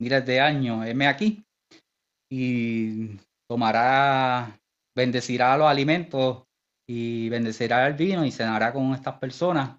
miles 0.00 0.26
de 0.26 0.40
años, 0.40 0.84
heme 0.84 1.06
aquí, 1.06 1.44
y 2.28 3.16
tomará, 3.48 4.58
bendecirá 4.96 5.56
los 5.56 5.68
alimentos 5.68 6.42
y 6.88 7.28
bendecirá 7.28 7.86
el 7.86 7.94
vino 7.94 8.24
y 8.24 8.32
cenará 8.32 8.72
con 8.72 8.92
estas 8.92 9.18
personas. 9.18 9.78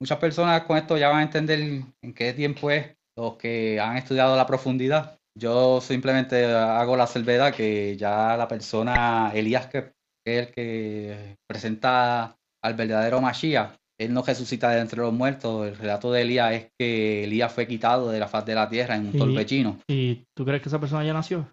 Muchas 0.00 0.18
personas 0.18 0.62
con 0.62 0.76
esto 0.76 0.96
ya 0.96 1.08
van 1.08 1.18
a 1.18 1.22
entender 1.24 1.58
en 2.00 2.14
qué 2.14 2.32
tiempo 2.32 2.70
es 2.70 2.94
los 3.16 3.36
que 3.36 3.78
han 3.80 3.96
estudiado 3.96 4.36
la 4.36 4.46
profundidad. 4.46 5.18
Yo 5.36 5.80
simplemente 5.80 6.44
hago 6.46 6.96
la 6.96 7.06
salvedad 7.06 7.52
que 7.54 7.96
ya 7.96 8.36
la 8.36 8.46
persona, 8.46 9.32
Elías, 9.34 9.66
que 9.66 9.78
es 10.26 10.46
el 10.48 10.52
que 10.54 11.36
presenta 11.48 12.36
al 12.62 12.74
verdadero 12.74 13.20
Mashiach, 13.20 13.74
él 14.00 14.12
no 14.12 14.22
resucita 14.22 14.70
de 14.70 14.80
entre 14.80 15.00
los 15.00 15.12
muertos. 15.12 15.68
El 15.68 15.76
relato 15.76 16.10
de 16.12 16.22
Elías 16.22 16.52
es 16.54 16.66
que 16.78 17.24
Elías 17.24 17.52
fue 17.52 17.66
quitado 17.66 18.10
de 18.10 18.18
la 18.20 18.28
faz 18.28 18.44
de 18.46 18.54
la 18.54 18.68
tierra 18.68 18.96
en 18.96 19.06
un 19.08 19.14
Y- 19.14 19.18
torbellino. 19.18 19.78
¿Y 19.88 20.24
tú 20.36 20.44
crees 20.44 20.62
que 20.62 20.68
esa 20.68 20.80
persona 20.80 21.04
ya 21.04 21.12
nació? 21.12 21.48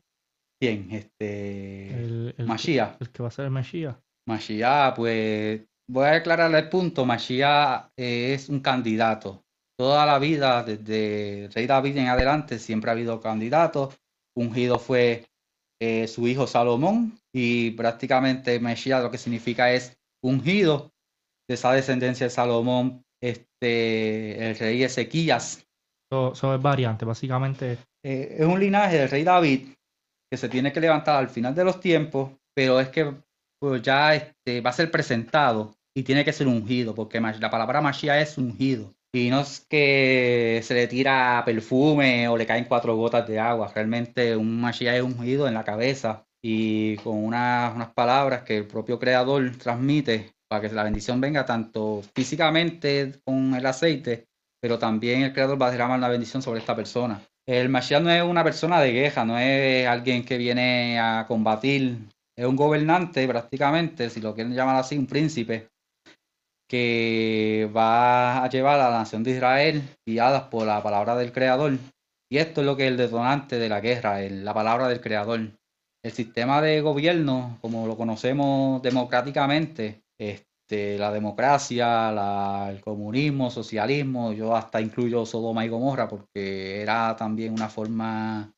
Bien, 0.62 0.88
este 0.92 1.90
El, 2.04 2.36
el, 2.38 2.46
Mashiach. 2.46 2.98
el 3.02 3.10
que 3.10 3.24
va 3.24 3.30
a 3.30 3.32
ser 3.32 3.46
el 3.46 3.52
Mesías. 3.52 3.96
Mashiach, 4.28 4.96
pues 4.96 5.62
voy 5.90 6.06
a 6.06 6.14
aclararle 6.16 6.60
el 6.60 6.70
punto. 6.70 7.04
Mashiach 7.06 7.90
eh, 7.98 8.34
es 8.36 8.48
un 8.50 8.60
candidato. 8.60 9.44
Toda 9.82 10.06
la 10.06 10.20
vida, 10.20 10.62
desde 10.62 11.50
rey 11.56 11.66
David 11.66 11.98
en 11.98 12.08
adelante, 12.08 12.60
siempre 12.60 12.92
ha 12.92 12.94
habido 12.94 13.20
candidatos. 13.20 13.98
Ungido 14.38 14.78
fue 14.78 15.26
eh, 15.82 16.08
su 16.08 16.28
hijo 16.28 16.46
Salomón 16.46 17.18
y 17.34 17.72
prácticamente 17.72 18.60
Mashiach 18.60 19.02
lo 19.02 19.10
que 19.10 19.18
significa 19.18 19.72
es 19.74 19.98
ungido 20.24 20.92
de 21.50 21.56
esa 21.56 21.72
descendencia 21.74 22.28
de 22.28 22.30
Salomón, 22.30 23.04
este, 23.20 24.52
el 24.52 24.56
rey 24.56 24.84
Ezequías. 24.84 25.66
Eso, 26.12 26.34
eso 26.34 26.54
es 26.54 26.62
variante, 26.62 27.04
básicamente. 27.04 27.80
Eh, 28.06 28.36
es 28.38 28.46
un 28.46 28.60
linaje 28.60 29.00
del 29.00 29.10
rey 29.10 29.24
David 29.24 29.70
que 30.32 30.38
se 30.38 30.48
tiene 30.48 30.72
que 30.72 30.80
levantar 30.80 31.16
al 31.16 31.30
final 31.30 31.56
de 31.56 31.64
los 31.64 31.80
tiempos, 31.80 32.30
pero 32.54 32.80
es 32.80 32.90
que 32.90 33.16
pues, 33.60 33.82
ya 33.82 34.14
este, 34.14 34.62
va 34.62 34.70
a 34.70 34.74
ser 34.74 34.92
presentado 34.92 35.74
y 35.98 36.04
tiene 36.04 36.24
que 36.24 36.34
ser 36.34 36.46
ungido, 36.46 36.94
porque 36.94 37.20
la 37.20 37.50
palabra 37.50 37.82
Mashiach 37.82 38.22
es 38.22 38.38
ungido. 38.38 38.94
Es 39.14 39.66
que 39.70 40.62
se 40.64 40.74
le 40.74 40.88
tira 40.88 41.44
perfume 41.46 42.30
o 42.30 42.38
le 42.38 42.46
caen 42.46 42.64
cuatro 42.64 42.96
gotas 42.96 43.28
de 43.28 43.40
agua, 43.40 43.70
realmente 43.76 44.38
un 44.38 44.62
Mashiach 44.62 44.96
es 44.96 45.02
ungido 45.02 45.50
en 45.50 45.54
la 45.54 45.66
cabeza 45.66 46.26
y 46.42 46.96
con 46.98 47.22
unas, 47.22 47.76
unas 47.76 47.94
palabras 47.94 48.44
que 48.44 48.58
el 48.58 48.68
propio 48.68 49.00
creador 49.00 49.52
transmite 49.58 50.32
para 50.48 50.62
que 50.62 50.74
la 50.74 50.84
bendición 50.84 51.20
venga 51.20 51.46
tanto 51.46 52.02
físicamente 52.16 53.20
con 53.26 53.54
el 53.54 53.66
aceite, 53.66 54.28
pero 54.62 54.80
también 54.80 55.24
el 55.24 55.34
creador 55.34 55.62
va 55.62 55.68
a 55.68 55.72
derramar 55.72 56.00
la 56.00 56.08
bendición 56.08 56.42
sobre 56.42 56.62
esta 56.62 56.76
persona. 56.76 57.22
El 57.46 57.68
Mashiach 57.68 58.02
no 58.02 58.12
es 58.12 58.24
una 58.24 58.46
persona 58.46 58.80
de 58.80 58.94
guerra, 58.94 59.26
no 59.26 59.38
es 59.38 59.88
alguien 59.88 60.24
que 60.24 60.38
viene 60.38 60.98
a 61.00 61.26
combatir, 61.28 61.98
es 62.38 62.46
un 62.46 62.56
gobernante 62.56 63.28
prácticamente, 63.28 64.10
si 64.10 64.22
lo 64.22 64.34
quieren 64.34 64.56
llamar 64.56 64.78
así, 64.78 64.98
un 64.98 65.08
príncipe, 65.08 65.68
que 66.72 67.70
va 67.76 68.46
a 68.46 68.50
llevar 68.50 68.80
a 68.80 68.90
la 68.90 69.00
nación 69.00 69.24
de 69.24 69.32
Israel 69.32 69.84
guiadas 70.06 70.44
por 70.44 70.66
la 70.66 70.82
palabra 70.82 71.18
del 71.18 71.34
Creador. 71.34 71.74
Y 72.32 72.38
esto 72.38 72.62
es 72.62 72.66
lo 72.66 72.78
que 72.78 72.86
es 72.86 72.92
el 72.92 72.98
detonante 72.98 73.60
de 73.60 73.68
la 73.68 73.82
guerra, 73.82 74.22
el- 74.24 74.46
la 74.46 74.54
palabra 74.54 74.88
del 74.88 75.02
Creador. 75.02 75.42
El 76.02 76.12
sistema 76.14 76.62
de 76.62 76.80
gobierno, 76.80 77.58
como 77.60 77.86
lo 77.88 77.98
conocemos 77.98 78.82
democráticamente, 78.82 80.04
este, 80.18 80.98
la 80.98 81.12
democracia, 81.12 82.10
la- 82.14 82.70
el 82.72 82.80
comunismo, 82.80 83.52
socialismo, 83.52 84.32
yo 84.32 84.56
hasta 84.56 84.80
incluyo 84.80 85.26
Sodoma 85.26 85.66
y 85.66 85.68
Gomorra 85.68 86.08
porque 86.08 86.82
era 86.82 87.18
también 87.18 87.52
una 87.52 87.68
forma 87.68 88.50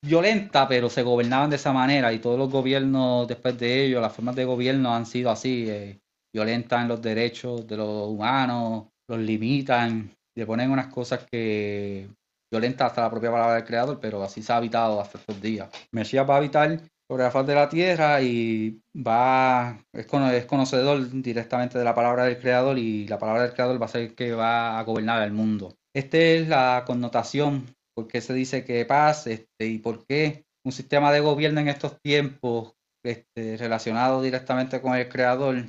violenta, 0.00 0.68
pero 0.68 0.88
se 0.88 1.02
gobernaban 1.02 1.50
de 1.50 1.56
esa 1.56 1.72
manera 1.72 2.12
y 2.12 2.20
todos 2.20 2.38
los 2.38 2.50
gobiernos 2.50 3.26
después 3.26 3.58
de 3.58 3.86
ello, 3.86 4.00
las 4.00 4.12
formas 4.12 4.36
de 4.36 4.44
gobierno 4.44 4.94
han 4.94 5.06
sido 5.06 5.28
así, 5.30 5.68
eh, 5.68 6.01
violentan 6.32 6.88
los 6.88 7.00
derechos 7.02 7.66
de 7.66 7.76
los 7.76 8.08
humanos, 8.08 8.86
los 9.08 9.18
limitan, 9.18 10.10
le 10.34 10.46
ponen 10.46 10.70
unas 10.70 10.86
cosas 10.86 11.26
que 11.30 12.08
violentan 12.50 12.86
hasta 12.86 13.02
la 13.02 13.10
propia 13.10 13.30
palabra 13.30 13.56
del 13.56 13.64
creador, 13.64 13.98
pero 14.00 14.22
así 14.22 14.42
se 14.42 14.52
ha 14.52 14.56
habitado 14.56 15.00
hasta 15.00 15.18
estos 15.18 15.40
días. 15.40 15.70
Mesías 15.92 16.28
va 16.28 16.34
a 16.34 16.38
habitar 16.38 16.80
sobre 17.08 17.24
la 17.24 17.30
faz 17.30 17.46
de 17.46 17.54
la 17.54 17.68
tierra 17.68 18.22
y 18.22 18.80
va, 18.94 19.78
es, 19.92 20.06
conocedor 20.06 21.10
directamente 21.22 21.78
de 21.78 21.84
la 21.84 21.94
palabra 21.94 22.24
del 22.24 22.38
Creador 22.38 22.78
y 22.78 23.06
la 23.06 23.18
palabra 23.18 23.42
del 23.42 23.52
Creador 23.52 23.80
va 23.80 23.86
a 23.86 23.88
ser 23.88 24.14
que 24.14 24.32
va 24.32 24.78
a 24.78 24.82
gobernar 24.84 25.22
el 25.22 25.32
mundo. 25.32 25.74
Esta 25.94 26.16
es 26.16 26.48
la 26.48 26.84
connotación, 26.86 27.66
por 27.94 28.08
qué 28.08 28.20
se 28.20 28.32
dice 28.32 28.64
que 28.64 28.86
paz 28.86 29.26
este, 29.26 29.66
y 29.66 29.78
por 29.78 30.06
qué 30.06 30.44
un 30.64 30.72
sistema 30.72 31.12
de 31.12 31.20
gobierno 31.20 31.60
en 31.60 31.68
estos 31.68 32.00
tiempos 32.00 32.74
este, 33.04 33.56
relacionado 33.56 34.22
directamente 34.22 34.80
con 34.80 34.94
el 34.94 35.08
Creador 35.08 35.66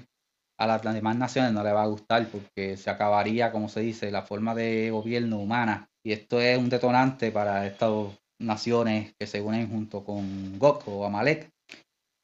a 0.60 0.68
las 0.68 0.82
demás 0.84 1.18
naciones 1.18 1.52
no 1.52 1.64
le 1.64 1.72
va 1.72 1.84
a 1.84 1.88
gustar 1.88 2.28
porque 2.28 2.78
se 2.78 2.90
acabaría, 2.90 3.52
como 3.52 3.70
se 3.70 3.82
dice, 3.82 4.12
la 4.12 4.22
forma 4.22 4.56
de 4.56 4.92
gobierno 4.92 5.40
humana. 5.40 5.90
Y 6.06 6.12
esto 6.12 6.40
es 6.40 6.58
un 6.58 6.70
detonante 6.70 7.32
para 7.32 7.66
Estados 7.66 8.14
naciones 8.40 9.14
que 9.20 9.28
se 9.28 9.42
unen 9.42 9.70
junto 9.70 10.04
con 10.04 10.60
Gog 10.60 10.84
o 10.88 11.06
Amalek 11.06 11.50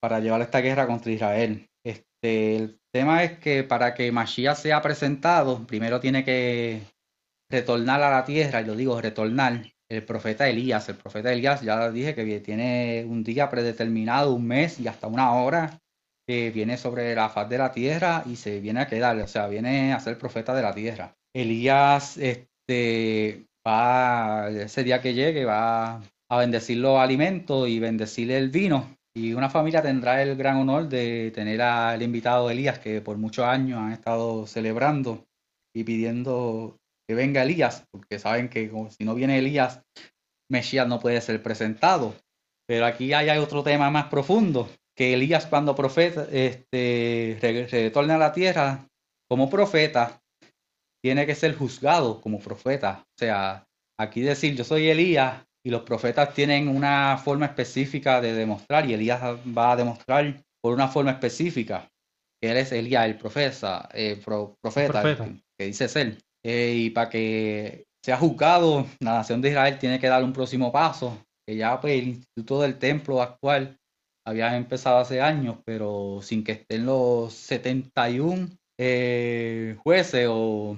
para 0.01 0.19
llevar 0.19 0.41
esta 0.41 0.59
guerra 0.59 0.88
contra 0.88 1.12
Israel. 1.12 1.67
Este, 1.83 2.55
el 2.55 2.79
tema 2.93 3.24
es 3.24 3.39
que 3.39 3.63
para 3.63 3.93
que 3.93 4.12
Mashiach 4.12 4.57
sea 4.57 4.81
presentado, 4.81 5.65
primero 5.65 6.00
tiene 6.00 6.24
que 6.24 6.81
retornar 7.50 8.01
a 8.03 8.12
la 8.12 8.25
tierra, 8.25 8.62
yo 8.62 8.75
digo 8.75 9.01
retornar, 9.01 9.63
el 9.89 10.03
profeta 10.03 10.48
Elías. 10.48 10.88
El 10.88 10.98
profeta 10.98 11.33
Elías 11.33 11.62
ya 11.62 11.89
dije 11.89 12.13
que 12.13 12.39
tiene 12.39 13.05
un 13.07 13.24
día 13.24 13.50
predeterminado, 13.50 14.33
un 14.33 14.48
mes 14.48 14.79
y 14.79 14.88
hasta 14.88 15.07
una 15.07 15.33
hora 15.33 15.79
que 16.29 16.51
viene 16.51 16.77
sobre 16.77 17.15
la 17.15 17.27
faz 17.27 17.50
de 17.50 17.57
la 17.57 17.71
tierra 17.71 18.21
y 18.24 18.36
se 18.36 18.59
viene 18.59 18.81
a 18.81 18.88
quedar, 18.88 19.17
o 19.17 19.27
sea, 19.27 19.48
viene 19.48 19.93
a 19.93 20.00
ser 20.00 20.15
profeta 20.19 20.53
de 20.53 20.62
la 20.62 20.75
tierra. 20.75 21.17
Elías 21.33 22.19
este, 22.19 23.48
va, 23.67 24.48
ese 24.51 24.83
día 24.83 25.01
que 25.01 25.15
llegue, 25.15 25.45
va 25.45 26.03
a 26.29 26.38
bendecir 26.38 26.77
los 26.77 27.00
alimentos 27.00 27.67
y 27.67 27.79
bendecir 27.79 28.29
el 28.29 28.51
vino. 28.51 28.95
Y 29.15 29.33
una 29.33 29.50
familia 29.50 29.81
tendrá 29.81 30.21
el 30.21 30.36
gran 30.36 30.57
honor 30.57 30.88
de 30.88 31.31
tener 31.31 31.63
al 31.63 32.03
invitado 32.03 32.51
Elías, 32.51 32.77
que 32.77 33.01
por 33.01 33.17
muchos 33.17 33.45
años 33.45 33.79
han 33.79 33.93
estado 33.93 34.45
celebrando 34.45 35.25
y 35.74 35.83
pidiendo 35.83 36.77
que 37.07 37.15
venga 37.15 37.41
Elías, 37.41 37.88
porque 37.89 38.19
saben 38.19 38.50
que 38.50 38.71
si 38.95 39.03
no 39.03 39.15
viene 39.15 39.39
Elías, 39.39 39.81
Mesías 40.48 40.88
no 40.88 41.00
puede 41.00 41.21
ser 41.21 41.41
presentado. 41.41 42.13
Pero 42.67 42.86
aquí 42.86 43.13
hay 43.13 43.36
otro 43.39 43.63
tema 43.63 43.89
más 43.89 44.09
profundo, 44.09 44.69
que 45.00 45.13
Elías 45.13 45.46
cuando 45.46 45.77
profeta, 45.77 46.27
este, 46.29 47.38
retorna 47.72 48.15
a 48.15 48.18
la 48.18 48.34
tierra 48.34 48.86
como 49.29 49.50
profeta, 49.50 50.22
tiene 51.01 51.25
que 51.25 51.36
ser 51.36 51.56
juzgado 51.56 52.20
como 52.20 52.38
profeta. 52.39 53.06
O 53.06 53.18
sea, 53.18 53.65
aquí 53.98 54.20
decir 54.20 54.58
yo 54.58 54.65
soy 54.65 54.89
Elías 54.89 55.41
y 55.65 55.70
los 55.70 55.84
profetas 55.84 56.34
tienen 56.34 56.68
una 56.68 57.18
forma 57.18 57.46
específica 57.46 58.20
de 58.20 58.34
demostrar 58.34 58.89
y 58.89 58.94
Elías 58.94 59.22
va 59.58 59.72
a 59.72 59.77
demostrar 59.77 60.44
por 60.62 60.74
una 60.74 60.89
forma 60.89 61.12
específica 61.12 61.88
que 62.41 62.51
él 62.51 62.58
es 62.58 62.74
Elías, 62.74 63.06
el 63.06 63.18
profeta, 63.18 63.88
eh, 63.94 64.22
profeta, 64.22 65.01
Que, 65.58 65.65
dice 65.65 65.88
ser. 65.88 66.18
Eh, 66.44 66.74
y 66.75 66.89
para 66.89 67.10
que 67.10 67.86
sea 68.03 68.18
juzgado, 68.18 68.86
la 69.00 69.13
nación 69.13 69.41
de 69.41 69.48
Israel 69.48 69.79
tiene 69.79 69.98
que 69.98 70.08
dar 70.08 70.25
un 70.25 70.34
próximo 70.34 70.74
paso, 70.74 71.25
que 71.48 71.56
ya 71.56 71.79
pues, 71.79 72.01
el 72.01 72.08
instituto 72.10 72.60
del 72.60 72.77
templo 72.77 73.22
actual 73.22 73.78
había 74.29 74.55
empezado 74.55 75.00
hace 75.00 75.21
años, 75.21 75.57
pero 75.65 76.19
sin 76.21 76.43
que 76.43 76.53
estén 76.53 76.86
los 76.86 77.33
71 77.33 78.50
eh, 78.77 79.75
jueces 79.83 80.27
o 80.29 80.77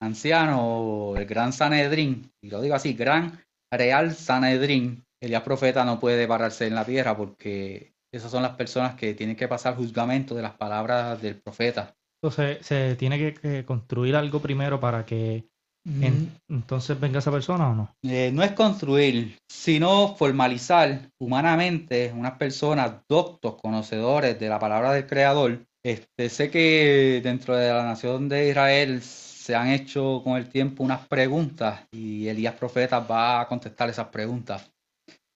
anciano, 0.00 1.14
el 1.16 1.26
gran 1.26 1.52
Sanedrín, 1.52 2.30
y 2.40 2.50
lo 2.50 2.60
digo 2.60 2.74
así, 2.74 2.94
gran 2.94 3.40
Real 3.70 4.14
Sanedrín, 4.14 5.04
Elías 5.20 5.42
profeta 5.42 5.84
no 5.84 5.98
puede 5.98 6.28
pararse 6.28 6.66
en 6.66 6.74
la 6.74 6.84
tierra 6.84 7.16
porque 7.16 7.94
esas 8.12 8.30
son 8.30 8.42
las 8.42 8.54
personas 8.54 8.94
que 8.94 9.14
tienen 9.14 9.36
que 9.36 9.48
pasar 9.48 9.74
juzgamento 9.74 10.34
de 10.34 10.42
las 10.42 10.54
palabras 10.54 11.20
del 11.20 11.40
profeta. 11.40 11.94
Entonces, 12.22 12.64
¿se 12.64 12.94
tiene 12.96 13.34
que, 13.34 13.64
construir 13.64 14.16
algo 14.16 14.40
primero 14.40 14.78
para 14.80 15.04
que. 15.04 15.48
Entonces 15.86 16.98
venga 16.98 17.18
esa 17.18 17.30
persona 17.30 17.68
o 17.70 17.74
no? 17.74 17.94
Eh, 18.02 18.30
no 18.32 18.42
es 18.42 18.52
construir, 18.52 19.36
sino 19.50 20.14
formalizar 20.16 21.10
humanamente 21.20 22.12
unas 22.14 22.38
personas 22.38 23.02
doctos, 23.08 23.56
conocedores 23.60 24.38
de 24.40 24.48
la 24.48 24.58
palabra 24.58 24.92
del 24.92 25.06
Creador. 25.06 25.66
Este, 25.84 26.30
sé 26.30 26.50
que 26.50 27.20
dentro 27.22 27.54
de 27.56 27.68
la 27.68 27.84
nación 27.84 28.28
de 28.28 28.48
Israel 28.48 29.02
se 29.02 29.54
han 29.54 29.68
hecho 29.68 30.22
con 30.24 30.38
el 30.38 30.48
tiempo 30.48 30.82
unas 30.82 31.06
preguntas 31.06 31.86
y 31.92 32.28
Elías 32.28 32.54
Profeta 32.54 33.00
va 33.00 33.42
a 33.42 33.48
contestar 33.48 33.90
esas 33.90 34.08
preguntas 34.08 34.70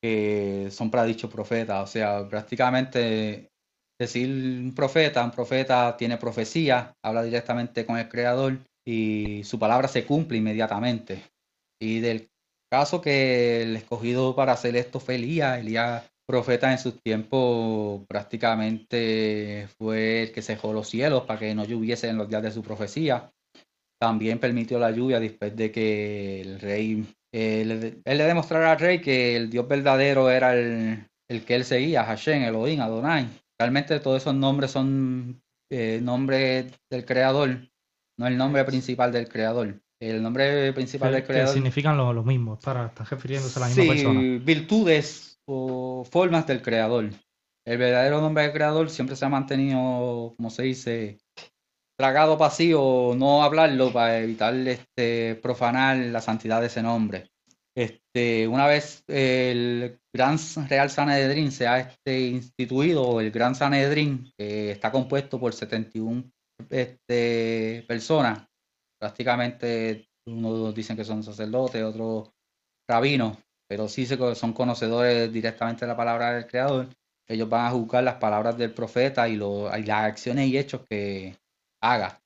que 0.03 0.69
son 0.71 0.91
para 0.91 1.05
dicho 1.05 1.29
profeta. 1.29 1.83
O 1.83 1.87
sea, 1.87 2.27
prácticamente 2.27 3.51
decir 4.01 4.29
un 4.29 4.75
profeta, 4.75 5.25
un 5.25 5.33
profeta 5.33 5.97
tiene 5.97 6.17
profecía, 6.17 6.95
habla 7.05 7.23
directamente 7.23 7.85
con 7.85 7.99
el 7.99 8.09
Creador 8.09 8.59
y 8.88 9.44
su 9.44 9.59
palabra 9.59 9.87
se 9.87 10.07
cumple 10.07 10.38
inmediatamente. 10.38 11.22
Y 11.79 12.01
del 12.01 12.31
caso 12.72 13.03
que 13.03 13.61
el 13.62 13.77
escogido 13.77 14.35
para 14.35 14.53
hacer 14.53 14.77
esto 14.77 14.98
fue 14.98 15.16
Elías, 15.16 15.59
Elías 15.59 16.11
profeta 16.27 16.72
en 16.72 16.79
su 16.79 16.92
tiempo 16.92 18.07
prácticamente 18.09 19.68
fue 19.77 20.22
el 20.22 20.33
que 20.33 20.40
cejó 20.40 20.72
los 20.72 20.88
cielos 20.88 21.24
para 21.24 21.38
que 21.38 21.55
no 21.55 21.66
lloviese 21.66 22.09
en 22.09 22.16
los 22.16 22.31
días 22.31 22.42
de 22.42 22.51
su 22.51 22.62
profecía. 22.62 23.31
También 24.01 24.38
permitió 24.38 24.79
la 24.79 24.90
lluvia 24.90 25.20
después 25.20 25.55
de 25.55 25.70
que 25.70 26.40
el 26.40 26.59
rey, 26.59 27.07
él, 27.33 28.03
le 28.05 28.24
demostrara 28.24 28.72
al 28.72 28.79
rey 28.79 29.03
que 29.03 29.37
el 29.37 29.51
Dios 29.51 29.68
verdadero 29.68 30.31
era 30.31 30.55
el, 30.55 31.09
que 31.46 31.55
él 31.55 31.64
seguía, 31.64 32.05
Hashem, 32.05 32.42
Elohim, 32.42 32.81
Adonai. 32.81 33.29
Realmente 33.61 34.01
todos 34.01 34.22
esos 34.22 34.35
nombres 34.35 34.70
son 34.70 35.42
eh, 35.70 36.01
nombres 36.03 36.72
del 36.90 37.05
creador, 37.05 37.68
no 38.18 38.26
el 38.26 38.37
nombre 38.37 38.64
principal 38.64 39.12
del 39.12 39.28
creador. 39.28 39.81
El 40.00 40.22
nombre 40.22 40.72
principal 40.72 41.12
del 41.12 41.24
creador. 41.24 41.54
significan 41.54 41.96
lo, 41.96 42.12
lo, 42.12 42.22
mismo, 42.22 42.59
para 42.59 42.92
refiriéndose 43.11 43.59
a 43.59 43.62
la 43.62 43.68
misma 43.68 43.94
sí, 43.94 44.38
virtudes 44.38 45.40
o 45.46 46.04
formas 46.09 46.46
del 46.46 46.62
creador. 46.62 47.11
El 47.66 47.78
verdadero 47.78 48.20
nombre 48.20 48.44
del 48.44 48.52
creador 48.52 48.90
siempre 48.90 49.16
se 49.16 49.24
ha 49.24 49.28
mantenido, 49.28 50.35
como 50.37 50.50
se 50.50 50.62
dice, 50.62 51.18
tragado 51.98 52.38
pasivo, 52.38 53.14
no 53.16 53.42
hablarlo 53.42 53.92
para 53.92 54.18
evitar 54.18 54.54
este, 54.54 55.35
profanar 55.37 55.96
la 55.96 56.20
santidad 56.20 56.61
de 56.61 56.68
ese 56.68 56.83
nombre. 56.83 57.31
Este, 57.76 58.46
una 58.48 58.66
vez 58.66 59.04
el 59.09 59.98
Gran 60.12 60.38
Real 60.68 60.90
Sanedrín 60.90 61.52
se 61.52 61.66
ha 61.66 61.81
este, 61.81 62.20
instituido, 62.20 63.20
el 63.20 63.31
Gran 63.31 63.54
Sanedrín, 63.54 64.33
que 64.37 64.70
está 64.70 64.90
compuesto 64.90 65.38
por 65.38 65.52
71 65.52 66.24
este, 66.71 67.85
personas, 67.87 68.47
prácticamente 68.99 70.09
unos 70.27 70.75
dicen 70.75 70.97
que 70.97 71.05
son 71.05 71.23
sacerdotes, 71.23 71.83
otros 71.83 72.31
rabinos, 72.88 73.38
pero 73.66 73.88
sí 73.88 74.07
son 74.07 74.53
conocedores 74.53 75.33
directamente 75.33 75.85
de 75.85 75.92
la 75.92 75.97
palabra 75.97 76.35
del 76.35 76.47
Creador. 76.47 76.88
Ellos 77.27 77.49
van 77.49 77.66
a 77.66 77.71
juzgar 77.71 78.03
las 78.05 78.16
palabras 78.16 78.57
del 78.57 78.73
profeta 78.73 79.29
y, 79.29 79.35
y 79.35 79.85
las 79.85 80.05
acciones 80.05 80.49
y 80.49 80.57
hechos 80.59 80.83
que, 80.88 81.37
haga. 81.81 82.21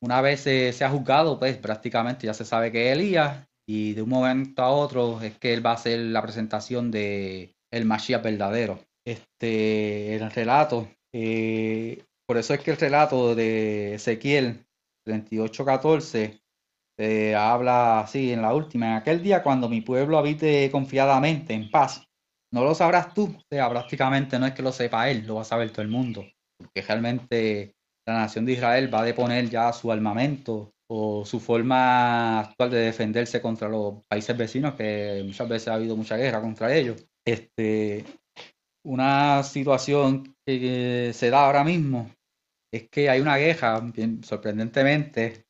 Una 0.00 0.20
vez 0.20 0.40
se, 0.40 0.84
ha 0.84 0.90
juzgado, 0.90 1.38
pues 1.38 1.56
prácticamente 1.56 2.26
ya 2.26 2.34
se 2.34 2.44
sabe 2.44 2.70
que 2.70 2.90
es 2.90 2.96
Elías 2.96 3.46
y 3.66 3.94
de 3.94 4.02
un 4.02 4.10
momento 4.10 4.62
a 4.62 4.70
otro 4.70 5.20
es 5.22 5.38
que 5.38 5.54
él 5.54 5.64
va 5.64 5.70
a 5.70 5.74
hacer 5.74 5.98
la 5.98 6.22
presentación 6.22 6.90
de 6.90 7.54
el 7.70 7.84
Mashiach 7.86 8.22
verdadero. 8.22 8.80
Este, 9.06 10.14
el 10.14 10.30
relato, 10.30 10.88
eh, 11.12 12.04
por 12.26 12.36
eso 12.38 12.54
es 12.54 12.60
que 12.60 12.70
el 12.72 12.76
relato 12.76 13.34
de 13.34 13.94
Ezequiel 13.94 14.66
38:14 15.06 16.40
se 16.96 17.34
habla 17.34 18.00
así 18.00 18.32
en 18.32 18.42
la 18.42 18.54
última, 18.54 18.86
en 18.86 18.92
aquel 18.94 19.22
día 19.22 19.42
cuando 19.42 19.68
mi 19.68 19.80
pueblo 19.80 20.18
habite 20.18 20.70
confiadamente 20.70 21.52
en 21.54 21.70
paz. 21.70 22.06
No 22.52 22.62
lo 22.62 22.74
sabrás 22.74 23.12
tú, 23.12 23.34
o 23.36 23.42
sea, 23.50 23.68
prácticamente 23.68 24.38
no 24.38 24.46
es 24.46 24.52
que 24.52 24.62
lo 24.62 24.70
sepa 24.70 25.10
él, 25.10 25.26
lo 25.26 25.36
va 25.36 25.42
a 25.42 25.44
saber 25.44 25.70
todo 25.72 25.82
el 25.82 25.88
mundo, 25.88 26.24
porque 26.56 26.82
realmente 26.82 27.74
la 28.06 28.14
nación 28.14 28.44
de 28.44 28.52
Israel 28.52 28.94
va 28.94 29.00
a 29.00 29.04
deponer 29.04 29.50
ya 29.50 29.72
su 29.72 29.90
armamento 29.90 30.72
o 30.88 31.24
su 31.24 31.40
forma 31.40 32.40
actual 32.40 32.70
de 32.70 32.78
defenderse 32.78 33.42
contra 33.42 33.68
los 33.68 34.04
países 34.06 34.36
vecinos, 34.36 34.74
que 34.74 35.22
muchas 35.26 35.48
veces 35.48 35.68
ha 35.68 35.74
habido 35.74 35.96
mucha 35.96 36.16
guerra 36.16 36.40
contra 36.40 36.72
ellos. 36.74 37.04
Este, 37.24 38.04
una 38.84 39.42
situación 39.42 40.36
que 40.46 41.12
se 41.14 41.30
da 41.30 41.46
ahora 41.46 41.64
mismo 41.64 42.10
es 42.72 42.88
que 42.88 43.08
hay 43.08 43.20
una 43.20 43.36
guerra, 43.36 43.80
bien, 43.80 44.22
sorprendentemente, 44.24 45.46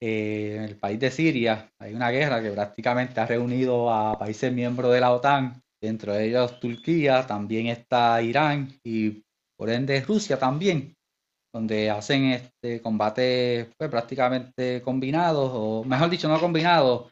eh, 0.00 0.56
en 0.56 0.62
el 0.62 0.78
país 0.78 0.98
de 0.98 1.10
Siria, 1.10 1.70
hay 1.78 1.94
una 1.94 2.10
guerra 2.10 2.42
que 2.42 2.50
prácticamente 2.50 3.20
ha 3.20 3.26
reunido 3.26 3.92
a 3.92 4.18
países 4.18 4.52
miembros 4.52 4.92
de 4.92 5.00
la 5.00 5.12
OTAN, 5.12 5.62
dentro 5.80 6.12
de 6.12 6.26
ellos 6.26 6.60
Turquía, 6.60 7.26
también 7.26 7.66
está 7.66 8.22
Irán 8.22 8.68
y 8.84 9.22
por 9.56 9.70
ende 9.70 10.00
Rusia 10.00 10.38
también 10.38 10.94
donde 11.52 11.90
hacen 11.90 12.24
este 12.32 12.80
combate 12.80 13.70
pues, 13.76 13.90
prácticamente 13.90 14.80
combinados, 14.82 15.50
o 15.52 15.84
mejor 15.84 16.08
dicho, 16.08 16.28
no 16.28 16.40
combinados. 16.40 17.11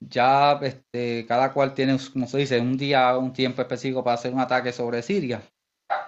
Ya 0.00 0.58
este, 0.62 1.26
cada 1.26 1.52
cual 1.52 1.74
tiene, 1.74 1.96
como 2.12 2.26
se 2.26 2.38
dice, 2.38 2.60
un 2.60 2.76
día, 2.76 3.16
un 3.18 3.32
tiempo 3.32 3.62
específico 3.62 4.04
para 4.04 4.14
hacer 4.14 4.32
un 4.32 4.40
ataque 4.40 4.72
sobre 4.72 5.02
Siria. 5.02 5.42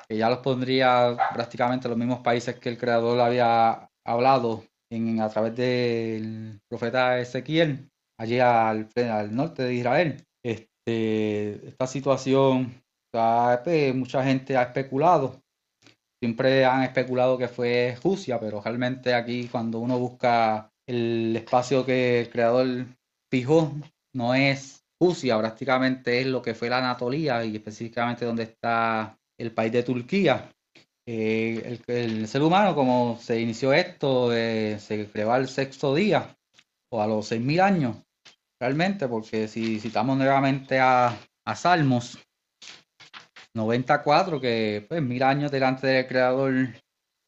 que 0.09 0.17
ya 0.17 0.29
los 0.29 0.39
pondría 0.39 1.17
prácticamente 1.35 1.89
los 1.89 1.99
mismos 1.99 2.21
países 2.21 2.57
que 2.59 2.69
el 2.69 2.79
creador 2.79 3.21
había 3.21 3.89
hablado 4.05 4.65
en, 4.91 5.21
a 5.21 5.29
través 5.29 5.57
del 5.57 6.61
profeta 6.69 7.19
Ezequiel, 7.19 7.89
allí 8.19 8.39
al, 8.39 8.89
al 8.97 9.35
norte 9.35 9.63
de 9.63 9.75
Israel. 9.75 10.25
Este, 10.45 11.69
esta 11.69 11.87
situación, 11.87 12.83
pues, 13.13 13.95
mucha 13.95 14.25
gente 14.25 14.57
ha 14.57 14.63
especulado, 14.63 15.41
siempre 16.23 16.65
han 16.65 16.83
especulado 16.83 17.39
que 17.39 17.49
fue 17.49 17.97
Rusia, 18.03 18.39
pero 18.39 18.61
realmente 18.61 19.15
aquí 19.15 19.49
cuando 19.49 19.79
uno 19.79 19.99
busca 19.99 20.71
el 20.89 21.35
espacio 21.37 21.87
que 21.87 22.21
el 22.21 22.31
creador 22.31 22.87
fijó, 23.31 23.73
no 24.15 24.35
es 24.35 24.85
Rusia, 25.01 25.39
prácticamente 25.39 26.21
es 26.21 26.27
lo 26.27 26.43
que 26.43 26.55
fue 26.55 26.69
la 26.69 26.79
Anatolía 26.79 27.45
y 27.45 27.57
específicamente 27.57 28.25
donde 28.25 28.43
está 28.43 29.19
el 29.39 29.53
país 29.53 29.73
de 29.73 29.83
Turquía. 29.83 30.51
Eh, 31.07 31.79
el, 31.87 32.29
ser 32.29 32.43
humano, 32.43 32.75
como 32.75 33.19
se 33.19 33.41
inició 33.41 33.73
esto, 33.73 34.31
se 34.31 35.09
creó 35.13 35.33
al 35.33 35.49
sexto 35.49 35.95
día 35.95 36.37
o 36.93 37.01
a 37.01 37.07
los 37.07 37.33
6.000 37.33 37.61
años, 37.61 37.97
realmente, 38.61 39.09
porque 39.09 39.49
si 39.49 39.81
citamos 39.81 40.19
nuevamente 40.19 40.79
a, 40.79 41.17
a 41.47 41.57
Salmos 41.57 42.19
94, 43.55 44.41
que 44.41 44.85
pues 44.89 45.03
mil 45.03 45.23
años 45.23 45.51
delante 45.51 45.87
del 45.87 46.07
creador 46.07 46.53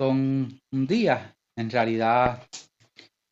son 0.01 0.61
un 0.73 0.87
día, 0.87 1.35
en 1.57 1.71
realidad 1.71 2.47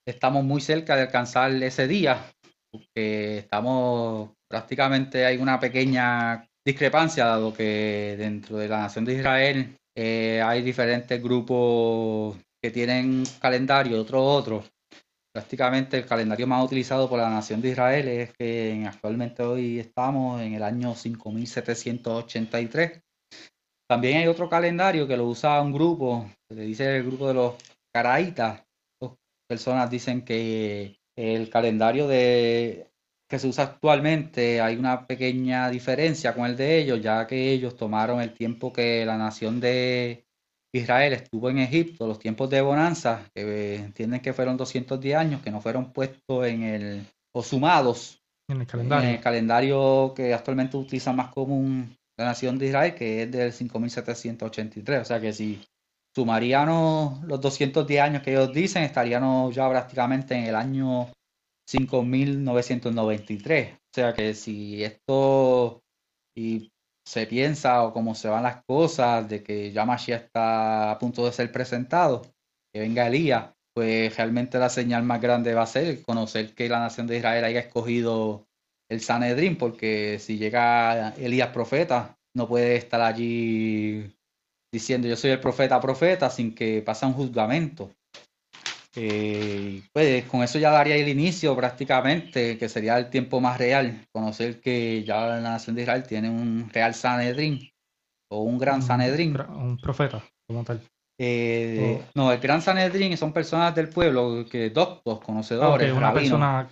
estamos 0.06 0.44
muy 0.44 0.60
cerca 0.60 0.96
de 0.96 1.02
alcanzar 1.02 1.52
ese 1.62 1.86
día, 1.86 2.24
porque 2.70 3.38
estamos 3.38 4.30
prácticamente 4.48 5.24
hay 5.24 5.38
una 5.38 5.58
pequeña 5.58 6.46
discrepancia, 6.64 7.26
dado 7.26 7.52
que 7.52 8.16
dentro 8.18 8.58
de 8.58 8.68
la 8.68 8.80
nación 8.80 9.04
de 9.04 9.14
Israel 9.14 9.76
eh, 9.96 10.42
hay 10.44 10.62
diferentes 10.62 11.22
grupos 11.22 12.36
que 12.62 12.70
tienen 12.70 13.24
calendario, 13.40 14.00
otros 14.00 14.22
otros. 14.22 14.70
Prácticamente 15.32 15.98
el 15.98 16.06
calendario 16.06 16.46
más 16.46 16.64
utilizado 16.64 17.08
por 17.08 17.18
la 17.18 17.30
nación 17.30 17.60
de 17.60 17.70
Israel 17.70 18.08
es 18.08 18.32
que 18.36 18.84
actualmente 18.86 19.42
hoy 19.42 19.78
estamos 19.78 20.42
en 20.42 20.54
el 20.54 20.62
año 20.62 20.94
5783. 20.94 23.00
También 23.88 24.18
hay 24.18 24.26
otro 24.26 24.48
calendario 24.48 25.06
que 25.06 25.16
lo 25.16 25.26
usa 25.26 25.62
un 25.62 25.72
grupo, 25.72 26.28
se 26.48 26.56
le 26.56 26.62
dice 26.62 26.96
el 26.96 27.04
grupo 27.04 27.28
de 27.28 27.34
los 27.34 27.54
caraítas. 27.92 28.62
Dos 29.00 29.16
personas 29.48 29.90
dicen 29.90 30.24
que 30.24 30.99
el 31.20 31.50
calendario 31.50 32.08
de 32.08 32.90
que 33.28 33.38
se 33.38 33.46
usa 33.46 33.64
actualmente 33.64 34.60
hay 34.60 34.76
una 34.76 35.06
pequeña 35.06 35.70
diferencia 35.70 36.34
con 36.34 36.46
el 36.46 36.56
de 36.56 36.78
ellos, 36.78 37.00
ya 37.00 37.26
que 37.26 37.52
ellos 37.52 37.76
tomaron 37.76 38.20
el 38.20 38.32
tiempo 38.32 38.72
que 38.72 39.06
la 39.06 39.16
nación 39.16 39.60
de 39.60 40.24
Israel 40.72 41.12
estuvo 41.12 41.48
en 41.50 41.58
Egipto, 41.58 42.06
los 42.06 42.18
tiempos 42.18 42.50
de 42.50 42.60
bonanza, 42.60 43.24
que 43.34 43.76
entienden 43.76 44.20
que 44.20 44.32
fueron 44.32 44.56
210 44.56 45.16
años, 45.16 45.42
que 45.42 45.50
no 45.50 45.60
fueron 45.60 45.92
puestos 45.92 46.46
en 46.46 46.62
el, 46.62 47.06
o 47.32 47.42
sumados 47.42 48.20
en 48.48 48.62
el 48.62 48.66
calendario, 48.66 49.08
en 49.08 49.14
el 49.14 49.20
calendario 49.20 50.12
que 50.14 50.34
actualmente 50.34 50.76
utiliza 50.76 51.12
más 51.12 51.32
común 51.32 51.96
la 52.16 52.24
nación 52.24 52.58
de 52.58 52.66
Israel, 52.66 52.94
que 52.94 53.22
es 53.22 53.30
del 53.30 53.52
5783. 53.52 55.00
O 55.00 55.04
sea 55.04 55.20
que 55.20 55.32
si 55.32 55.60
sumaríamos 56.14 57.22
los 57.24 57.40
210 57.40 58.00
años 58.00 58.22
que 58.22 58.32
ellos 58.32 58.52
dicen, 58.52 58.82
estaríamos 58.82 59.54
ya 59.54 59.68
prácticamente 59.68 60.34
en 60.34 60.44
el 60.44 60.54
año 60.54 61.08
5.993. 61.70 63.74
O 63.74 63.78
sea 63.92 64.14
que 64.14 64.34
si 64.34 64.84
esto 64.84 65.82
y 66.36 66.70
se 67.04 67.26
piensa 67.26 67.82
o 67.84 67.92
cómo 67.92 68.14
se 68.14 68.28
van 68.28 68.44
las 68.44 68.62
cosas 68.64 69.28
de 69.28 69.42
que 69.42 69.72
ya 69.72 69.84
Mashiach 69.84 70.24
está 70.24 70.92
a 70.92 70.98
punto 70.98 71.26
de 71.26 71.32
ser 71.32 71.50
presentado, 71.50 72.22
que 72.72 72.80
venga 72.80 73.06
Elías, 73.06 73.52
pues 73.74 74.16
realmente 74.16 74.58
la 74.58 74.68
señal 74.68 75.02
más 75.02 75.20
grande 75.20 75.54
va 75.54 75.62
a 75.62 75.66
ser 75.66 76.02
conocer 76.02 76.54
que 76.54 76.68
la 76.68 76.80
nación 76.80 77.06
de 77.06 77.18
Israel 77.18 77.44
haya 77.44 77.60
escogido 77.60 78.46
el 78.88 79.00
Sanedrín, 79.00 79.56
porque 79.56 80.18
si 80.18 80.38
llega 80.38 81.14
Elías 81.16 81.48
profeta, 81.48 82.18
no 82.34 82.48
puede 82.48 82.76
estar 82.76 83.00
allí 83.00 84.12
diciendo 84.72 85.08
yo 85.08 85.16
soy 85.16 85.30
el 85.30 85.40
profeta 85.40 85.80
profeta 85.80 86.30
sin 86.30 86.54
que 86.54 86.82
pase 86.82 87.06
un 87.06 87.12
juzgamento. 87.12 87.90
Eh, 88.96 89.82
pues 89.92 90.24
con 90.24 90.42
eso 90.42 90.58
ya 90.58 90.70
daría 90.70 90.96
el 90.96 91.08
inicio 91.08 91.54
prácticamente, 91.54 92.58
que 92.58 92.68
sería 92.68 92.98
el 92.98 93.08
tiempo 93.08 93.40
más 93.40 93.58
real, 93.58 94.04
conocer 94.12 94.60
que 94.60 95.04
ya 95.04 95.26
la 95.26 95.40
nación 95.40 95.76
de 95.76 95.82
Israel 95.82 96.02
tiene 96.02 96.28
un 96.28 96.68
real 96.72 96.94
Sanedrín 96.94 97.70
o 98.28 98.42
un 98.42 98.58
gran 98.58 98.82
Sanedrín. 98.82 99.38
Un 99.40 99.78
profeta, 99.78 100.24
como 100.48 100.64
tal. 100.64 100.80
Eh, 101.22 102.02
no, 102.14 102.32
el 102.32 102.40
gran 102.40 102.62
Sanedrín 102.62 103.14
son 103.18 103.34
personas 103.34 103.74
del 103.74 103.90
pueblo, 103.90 104.46
que 104.50 104.70
doctos, 104.70 105.20
conocedores. 105.20 105.92
Ah, 105.92 105.94
una 105.94 106.14
persona 106.14 106.68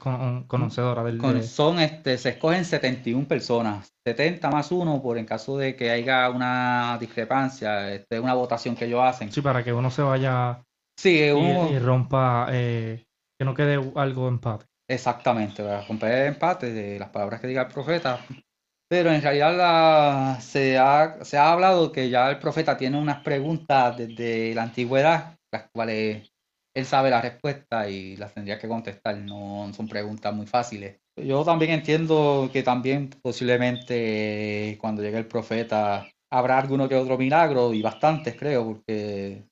conocedora 0.46 1.04
del 1.04 1.42
Son, 1.42 1.78
este, 1.78 2.16
se 2.16 2.30
escogen 2.30 2.64
71 2.64 3.28
personas, 3.28 3.92
70 4.06 4.50
más 4.50 4.72
uno 4.72 5.02
por 5.02 5.18
en 5.18 5.26
caso 5.26 5.58
de 5.58 5.76
que 5.76 5.90
haya 5.90 6.30
una 6.30 6.96
discrepancia, 6.98 7.92
este, 7.92 8.18
una 8.18 8.32
votación 8.32 8.74
que 8.74 8.86
ellos 8.86 9.02
hacen. 9.02 9.30
Sí, 9.30 9.42
para 9.42 9.62
que 9.62 9.74
uno 9.74 9.90
se 9.90 10.00
vaya 10.00 10.62
Sí, 10.98 11.20
y, 11.20 11.78
rompa, 11.78 12.48
eh, 12.50 13.04
que 13.38 13.44
no 13.44 13.54
quede 13.54 13.78
algo 13.96 14.28
empate. 14.28 14.64
Exactamente, 14.88 15.62
para 15.62 15.82
romper 15.82 16.26
empate 16.26 16.72
de 16.72 16.98
las 16.98 17.10
palabras 17.10 17.40
que 17.40 17.46
diga 17.48 17.62
el 17.62 17.68
profeta. 17.68 18.18
Pero 18.88 19.12
en 19.12 19.20
realidad 19.20 20.40
se, 20.40 20.78
ha, 20.78 21.22
se 21.22 21.36
ha 21.36 21.52
hablado 21.52 21.92
que 21.92 22.08
ya 22.08 22.30
el 22.30 22.38
profeta 22.38 22.76
tiene 22.76 22.98
unas 22.98 23.22
preguntas 23.22 23.96
desde 23.96 24.54
la 24.54 24.62
antigüedad, 24.62 25.36
las 25.52 25.68
cuales 25.70 26.32
él 26.74 26.86
sabe 26.86 27.10
la 27.10 27.20
respuesta 27.20 27.88
y 27.88 28.16
las 28.16 28.32
tendría 28.32 28.58
que 28.58 28.68
contestar. 28.68 29.18
No 29.18 29.70
son 29.74 29.88
preguntas 29.88 30.34
muy 30.34 30.46
fáciles. 30.46 31.00
Yo 31.16 31.44
también 31.44 31.72
entiendo 31.72 32.48
que 32.52 32.62
también 32.62 33.10
posiblemente 33.22 34.78
cuando 34.80 35.02
llegue 35.02 35.18
el 35.18 35.26
profeta 35.26 36.08
habrá 36.30 36.58
alguno 36.58 36.88
que 36.88 36.94
otro 36.94 37.18
milagro 37.18 37.74
y 37.74 37.82
bastantes 37.82 38.36
creo, 38.36 38.64
porque 38.64 39.44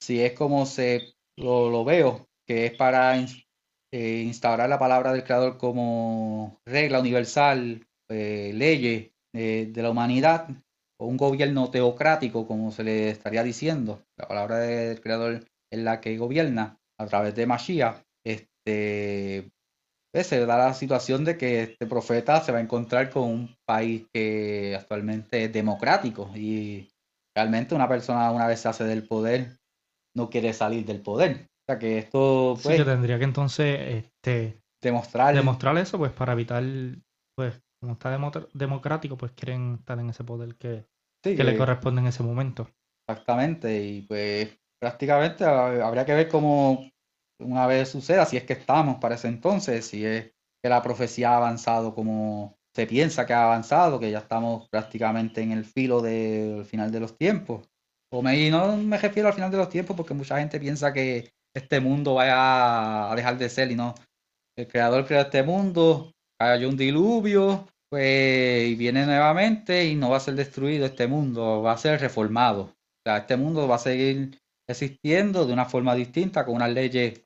si 0.00 0.22
es 0.22 0.32
como 0.32 0.66
se 0.66 1.14
lo, 1.36 1.84
veo, 1.84 2.28
que 2.46 2.66
es 2.66 2.72
para 2.76 3.18
eh, 3.18 4.22
instaurar 4.24 4.68
la 4.68 4.78
palabra 4.78 5.12
del 5.12 5.24
Creador 5.24 5.56
como 5.56 6.60
regla 6.66 7.00
universal, 7.00 7.86
eh, 8.08 8.52
ley 8.54 9.12
eh, 9.34 9.70
de 9.72 9.82
la 9.82 9.90
humanidad, 9.90 10.48
o 10.98 11.06
un 11.06 11.16
gobierno 11.16 11.70
teocrático, 11.70 12.46
como 12.46 12.72
se 12.72 12.84
le 12.84 13.10
estaría 13.10 13.42
diciendo, 13.42 14.02
la 14.16 14.26
palabra 14.28 14.58
del 14.58 15.00
Creador 15.00 15.44
es 15.70 15.78
la 15.80 16.00
que 16.00 16.16
gobierna 16.16 16.78
a 16.98 17.06
través 17.06 17.34
de 17.34 17.46
Mashiach, 17.46 18.02
este, 18.24 19.50
pues, 20.12 20.28
se 20.28 20.46
da 20.46 20.56
la 20.56 20.74
situación 20.74 21.24
de 21.24 21.36
que 21.36 21.62
este 21.62 21.86
profeta 21.86 22.40
se 22.40 22.52
va 22.52 22.58
a 22.58 22.62
encontrar 22.62 23.10
con 23.10 23.24
un 23.24 23.56
país 23.66 24.06
que 24.14 24.74
actualmente 24.74 25.44
es 25.44 25.52
democrático 25.52 26.30
y 26.34 26.88
realmente 27.36 27.74
una 27.74 27.86
persona 27.86 28.30
una 28.30 28.46
vez 28.46 28.60
se 28.60 28.68
hace 28.68 28.84
del 28.84 29.06
poder 29.06 29.58
no 30.16 30.30
quiere 30.30 30.54
salir 30.54 30.86
del 30.86 31.02
poder. 31.02 31.46
O 31.60 31.64
sea 31.68 31.78
que 31.78 31.98
esto 31.98 32.58
pues, 32.62 32.78
sí, 32.78 32.84
tendría 32.84 33.18
que 33.18 33.24
entonces 33.24 34.04
este, 34.04 34.58
demostrar 34.82 35.34
demostrar 35.34 35.76
eso 35.76 35.98
pues 35.98 36.12
para 36.12 36.32
evitar 36.32 36.64
pues 37.36 37.60
como 37.80 37.92
está 37.92 38.18
democrático 38.54 39.16
pues 39.16 39.32
quieren 39.32 39.76
estar 39.80 39.98
en 39.98 40.10
ese 40.10 40.24
poder 40.24 40.56
que, 40.56 40.86
que, 41.22 41.44
le 41.44 41.56
corresponde 41.56 42.00
en 42.00 42.08
ese 42.08 42.22
momento. 42.22 42.68
Exactamente 43.08 43.82
y 43.82 44.02
pues 44.02 44.58
prácticamente 44.80 45.44
habría 45.44 46.04
que 46.04 46.14
ver 46.14 46.28
cómo 46.28 46.90
una 47.40 47.66
vez 47.66 47.88
suceda 47.88 48.24
si 48.26 48.36
es 48.36 48.44
que 48.44 48.54
estamos 48.54 48.96
para 48.96 49.14
ese 49.14 49.28
entonces, 49.28 49.86
si 49.86 50.04
es 50.04 50.32
que 50.62 50.68
la 50.68 50.82
profecía 50.82 51.30
ha 51.30 51.36
avanzado 51.36 51.94
como 51.94 52.56
se 52.74 52.86
piensa 52.86 53.24
que 53.24 53.32
ha 53.32 53.44
avanzado, 53.44 53.98
que 54.00 54.10
ya 54.10 54.18
estamos 54.18 54.68
prácticamente 54.68 55.42
en 55.42 55.52
el 55.52 55.64
filo 55.64 56.00
del 56.02 56.64
final 56.64 56.90
de 56.90 57.00
los 57.00 57.16
tiempos 57.16 57.68
o 58.12 58.22
me, 58.22 58.50
no 58.50 58.76
me 58.76 58.98
refiero 58.98 59.28
al 59.28 59.34
final 59.34 59.50
de 59.50 59.56
los 59.58 59.68
tiempos 59.68 59.96
porque 59.96 60.14
mucha 60.14 60.38
gente 60.38 60.60
piensa 60.60 60.92
que 60.92 61.32
este 61.54 61.80
mundo 61.80 62.14
vaya 62.14 63.10
a 63.10 63.14
dejar 63.14 63.38
de 63.38 63.48
ser 63.48 63.70
y 63.70 63.76
no. 63.76 63.94
El 64.56 64.68
creador 64.68 65.06
creó 65.06 65.20
este 65.20 65.42
mundo, 65.42 66.12
cayó 66.38 66.68
un 66.68 66.76
diluvio, 66.76 67.66
pues 67.90 68.68
y 68.68 68.74
viene 68.74 69.06
nuevamente 69.06 69.86
y 69.86 69.94
no 69.94 70.10
va 70.10 70.18
a 70.18 70.20
ser 70.20 70.34
destruido 70.34 70.86
este 70.86 71.06
mundo, 71.06 71.62
va 71.62 71.72
a 71.72 71.78
ser 71.78 72.00
reformado. 72.00 72.62
O 72.62 73.02
sea, 73.04 73.18
este 73.18 73.36
mundo 73.36 73.68
va 73.68 73.76
a 73.76 73.80
seguir 73.80 74.38
existiendo 74.68 75.46
de 75.46 75.52
una 75.52 75.64
forma 75.64 75.94
distinta, 75.94 76.44
con 76.44 76.56
unas 76.56 76.70
leyes 76.70 77.22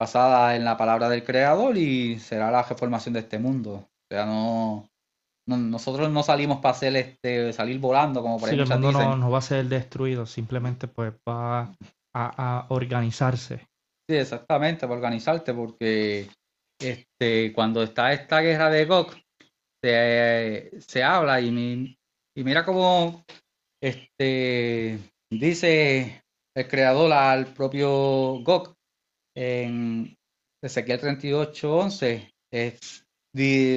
basadas 0.00 0.56
en 0.56 0.64
la 0.64 0.76
palabra 0.76 1.08
del 1.08 1.24
creador 1.24 1.76
y 1.76 2.18
será 2.18 2.50
la 2.50 2.62
reformación 2.62 3.14
de 3.14 3.20
este 3.20 3.38
mundo. 3.38 3.74
O 3.74 4.14
sea, 4.14 4.24
no, 4.24 4.88
nosotros 5.46 6.10
no 6.10 6.22
salimos 6.22 6.58
para 6.58 6.72
hacer 6.72 6.94
este, 6.96 7.52
salir 7.52 7.78
volando 7.78 8.22
como 8.22 8.38
por 8.38 8.48
sí, 8.48 8.54
el 8.54 8.66
mundo 8.66 8.92
no, 8.92 9.16
no, 9.16 9.30
va 9.30 9.38
a 9.38 9.42
ser 9.42 9.66
destruido, 9.66 10.26
simplemente 10.26 10.88
pues 10.88 11.12
va 11.28 11.74
a, 12.14 12.66
organizarse. 12.68 13.66
Sí, 14.08 14.16
exactamente, 14.16 14.86
para 14.86 14.94
organizarte, 14.94 15.52
porque 15.52 16.28
este, 16.78 17.52
cuando 17.52 17.82
está 17.82 18.12
esta 18.12 18.40
guerra 18.40 18.70
de 18.70 18.84
Gog, 18.84 19.14
se, 19.82 21.02
habla 21.02 21.40
y, 21.40 21.50
mira 22.36 22.64
cómo 22.64 23.24
Este 23.80 24.98
dice 25.30 26.22
el 26.56 26.68
creador 26.68 27.12
al 27.12 27.46
propio 27.54 28.40
Gok 28.42 28.74
en 29.36 30.16
Ezequiel 30.62 30.98
38, 30.98 31.76
11, 31.76 32.30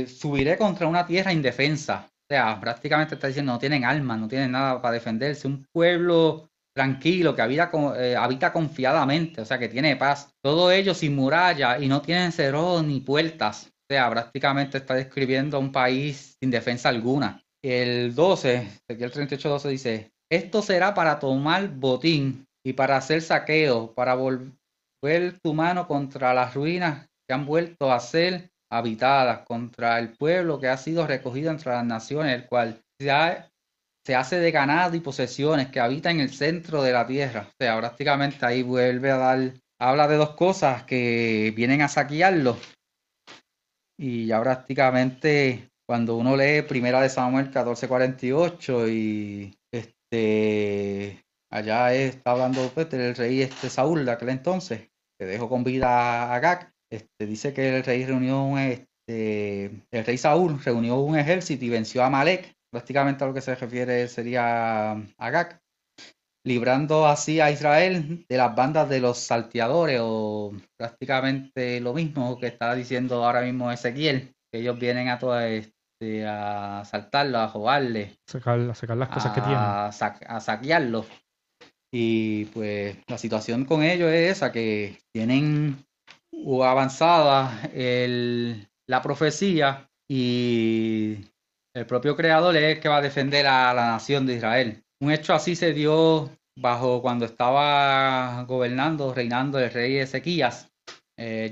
subiré 0.08 0.58
contra 0.58 0.88
una 0.88 1.06
tierra 1.06 1.32
indefensa. 1.32 2.08
O 2.08 2.34
sea, 2.34 2.60
prácticamente 2.60 3.16
está 3.16 3.28
diciendo, 3.28 3.52
no 3.52 3.60
tienen 3.60 3.86
armas, 3.86 4.20
no 4.20 4.28
tienen 4.28 4.54
nada 4.54 4.82
para 4.82 4.96
defenderse. 4.96 5.48
Un 5.48 5.66
pueblo 5.72 6.50
tranquilo, 6.74 7.36
que 7.36 7.42
habita, 7.42 7.72
eh, 7.98 8.16
habita 8.16 8.54
confiadamente, 8.54 9.42
o 9.42 9.46
sea, 9.46 9.60
que 9.60 9.70
tiene 9.70 9.96
paz. 9.96 10.34
Todo 10.42 10.72
ello 10.72 10.94
sin 10.94 11.16
muralla 11.16 11.80
y 11.80 11.88
no 11.88 12.02
tienen 12.02 12.32
cerrojos 12.32 12.84
ni 12.84 13.02
puertas. 13.02 13.68
O 13.68 13.94
sea, 13.94 14.10
prácticamente 14.10 14.78
está 14.78 14.94
describiendo 14.94 15.60
un 15.60 15.72
país 15.72 16.38
sin 16.40 16.50
defensa 16.50 16.90
alguna. 16.90 17.42
El 17.64 18.16
12, 18.16 18.68
el 18.88 19.12
38-12 19.12 19.70
dice, 19.70 20.12
esto 20.32 20.62
será 20.62 20.94
para 20.94 21.20
tomar 21.20 21.68
botín 21.70 22.48
y 22.66 22.74
para 22.74 22.98
hacer 22.98 23.22
saqueo, 23.22 23.94
para 23.94 24.16
volver 24.16 25.40
tu 25.44 25.54
mano 25.54 25.88
contra 25.88 26.34
las 26.34 26.54
ruinas 26.54 27.08
que 27.28 27.34
han 27.34 27.46
vuelto 27.46 27.92
a 27.92 28.00
ser 28.00 28.50
habitadas, 28.72 29.46
contra 29.46 30.00
el 30.00 30.14
pueblo 30.14 30.60
que 30.60 30.70
ha 30.70 30.78
sido 30.78 31.06
recogido 31.06 31.52
entre 31.52 31.72
las 31.72 31.86
naciones, 31.86 32.34
el 32.36 32.48
cual 32.48 32.82
se 32.98 33.12
ha 33.12 33.51
se 34.06 34.16
hace 34.16 34.40
de 34.40 34.52
ganado 34.52 34.96
y 34.96 35.00
posesiones 35.00 35.68
que 35.70 35.80
habita 35.80 36.10
en 36.12 36.20
el 36.20 36.34
centro 36.34 36.82
de 36.82 36.92
la 36.92 37.06
tierra. 37.06 37.48
O 37.50 37.54
sea, 37.60 37.78
prácticamente 37.78 38.46
ahí 38.46 38.64
vuelve 38.64 39.12
a 39.12 39.18
dar, 39.18 39.54
habla 39.80 40.08
de 40.08 40.16
dos 40.16 40.32
cosas 40.32 40.84
que 40.84 41.54
vienen 41.56 41.82
a 41.82 41.88
saquearlo. 41.88 42.58
Y 43.98 44.26
ya 44.26 44.42
prácticamente 44.42 45.70
cuando 45.88 46.18
uno 46.18 46.36
lee 46.36 46.64
Primera 46.64 47.02
de 47.02 47.10
Samuel 47.10 47.46
1448 47.46 48.88
y 48.88 49.54
este 49.72 51.24
allá 51.52 51.94
está 51.94 52.32
hablando 52.32 52.72
pues, 52.74 52.90
del 52.90 53.16
rey 53.16 53.42
este 53.42 53.70
Saúl 53.70 54.06
de 54.06 54.12
aquel 54.12 54.30
entonces, 54.30 54.90
que 55.20 55.26
dejó 55.26 55.50
con 55.50 55.64
vida 55.64 55.90
a 55.90 56.36
Agag, 56.36 56.74
este, 56.90 57.26
dice 57.26 57.54
que 57.54 57.78
el 57.78 57.84
rey 57.84 58.06
reunió 58.06 58.42
un, 58.42 58.58
este, 58.58 59.66
el 59.92 60.06
rey 60.06 60.18
Saúl 60.18 60.64
reunió 60.64 61.00
un 61.00 61.18
ejército 61.18 61.66
y 61.66 61.70
venció 61.70 62.04
a 62.04 62.10
Malek 62.10 62.56
prácticamente 62.72 63.24
a 63.24 63.28
lo 63.28 63.34
que 63.34 63.42
se 63.42 63.56
refiere 63.56 64.08
sería 64.08 64.94
Agag, 65.18 65.62
librando 66.46 67.06
así 67.06 67.40
a 67.40 67.52
Israel 67.52 68.26
de 68.28 68.38
las 68.38 68.56
bandas 68.56 68.90
de 68.90 69.00
los 69.00 69.18
salteadores 69.18 70.00
o 70.02 70.54
prácticamente 70.78 71.80
lo 71.80 71.94
mismo 71.94 72.40
que 72.40 72.48
está 72.48 72.74
diciendo 72.74 73.24
ahora 73.24 73.42
mismo 73.42 73.72
Ezequiel, 73.72 74.34
que 74.52 74.60
ellos 74.60 74.80
vienen 74.80 75.10
a 75.10 75.20
todo 75.20 75.40
este, 75.40 76.26
a 76.26 76.84
saltarlo, 76.86 77.40
a 77.40 77.50
jugarle, 77.50 78.18
a 78.72 78.76
sacar 78.76 78.98
las 78.98 79.10
cosas 79.10 79.34
que 79.34 79.42
tienen, 79.42 79.60
a 79.60 80.40
saquearlo. 80.40 81.06
Y 81.94 82.46
pues 82.46 82.98
la 83.08 83.18
situación 83.18 83.66
con 83.66 83.84
ellos 83.84 84.10
es 84.10 84.38
esa, 84.38 84.52
que 84.52 84.98
tienen 85.14 85.86
avanzada 86.64 87.70
el, 87.74 88.68
la 88.88 89.02
profecía 89.02 89.90
y 90.10 91.18
el 91.74 91.86
propio 91.86 92.16
creador 92.16 92.56
es 92.56 92.76
el 92.76 92.80
que 92.80 92.90
va 92.90 92.98
a 92.98 93.02
defender 93.02 93.48
a 93.48 93.74
la 93.74 93.88
nación 93.88 94.26
de 94.26 94.36
Israel. 94.36 94.84
Un 95.00 95.12
hecho 95.12 95.34
así 95.34 95.56
se 95.56 95.74
dio 95.74 96.30
bajo 96.58 97.02
cuando 97.02 97.26
estaba 97.26 98.44
gobernando, 98.44 99.14
reinando 99.14 99.60
el 99.60 99.72
rey 99.72 99.98
Ezequías, 99.98 100.72
eh, 101.18 101.52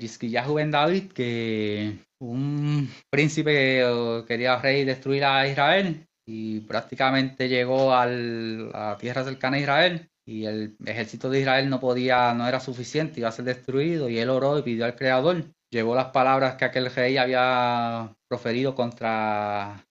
Ben 0.53 0.71
David, 0.71 1.11
que 1.11 1.99
un 2.19 2.89
príncipe 3.09 3.51
que 3.51 4.23
quería 4.27 4.57
rey 4.57 4.83
destruir 4.83 5.23
a 5.23 5.47
Israel 5.47 6.05
y 6.27 6.59
prácticamente 6.61 7.47
llegó 7.47 7.93
a 7.93 8.05
la 8.05 8.97
tierra 8.99 9.23
cercana 9.23 9.57
a 9.57 9.59
Israel 9.61 10.09
y 10.27 10.45
el 10.45 10.75
ejército 10.85 11.29
de 11.29 11.39
Israel 11.39 11.69
no 11.69 11.79
podía, 11.79 12.33
no 12.33 12.47
era 12.47 12.59
suficiente, 12.59 13.19
iba 13.19 13.29
a 13.29 13.31
ser 13.31 13.45
destruido 13.45 14.09
y 14.09 14.19
él 14.19 14.29
oró 14.29 14.59
y 14.59 14.63
pidió 14.63 14.85
al 14.85 14.95
creador. 14.95 15.45
Llevó 15.71 15.95
las 15.95 16.07
palabras 16.07 16.55
que 16.55 16.65
aquel 16.65 16.91
rey 16.91 17.17
había 17.17 18.15
proferido 18.27 18.75
contra 18.75 19.87